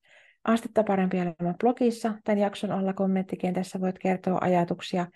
Astetta 0.44 0.84
parempi 0.84 1.18
elämä 1.18 1.54
blogissa, 1.60 2.14
tämän 2.24 2.38
jakson 2.38 2.70
alla 2.70 2.92
kommenttikentässä 2.92 3.80
voit 3.80 3.98
kertoa 3.98 4.38
ajatuksia 4.40 5.06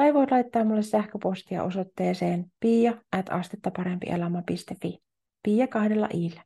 tai 0.00 0.14
voit 0.14 0.30
laittaa 0.30 0.64
mulle 0.64 0.82
sähköpostia 0.82 1.62
osoitteeseen 1.62 2.46
pia 2.60 2.92
at 3.12 3.26
astettaparempielämä.fi. 3.30 4.98
Pia 5.42 5.66
kahdella 5.66 6.08
iillä. 6.14 6.44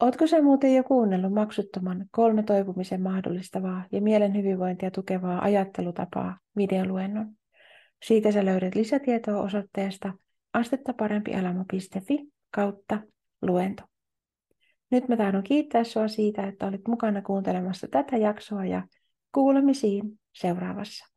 Ootko 0.00 0.26
sä 0.26 0.42
muuten 0.42 0.74
jo 0.74 0.84
kuunnellut 0.84 1.32
maksuttoman 1.32 2.06
kolme 2.10 2.42
toipumisen 2.42 3.02
mahdollistavaa 3.02 3.84
ja 3.92 4.00
mielen 4.00 4.36
hyvinvointia 4.36 4.90
tukevaa 4.90 5.42
ajattelutapaa 5.42 6.38
videoluennon? 6.56 7.26
Siitä 8.02 8.32
sä 8.32 8.44
löydät 8.44 8.74
lisätietoa 8.74 9.42
osoitteesta 9.42 10.12
astettaparempielämä.fi 10.52 12.28
kautta 12.50 13.00
luento. 13.42 13.82
Nyt 14.90 15.08
mä 15.08 15.16
tahdon 15.16 15.42
kiittää 15.42 15.84
sua 15.84 16.08
siitä, 16.08 16.46
että 16.46 16.66
olit 16.66 16.88
mukana 16.88 17.22
kuuntelemassa 17.22 17.88
tätä 17.88 18.16
jaksoa 18.16 18.64
ja 18.64 18.82
kuulemisiin 19.34 20.20
seuraavassa. 20.32 21.09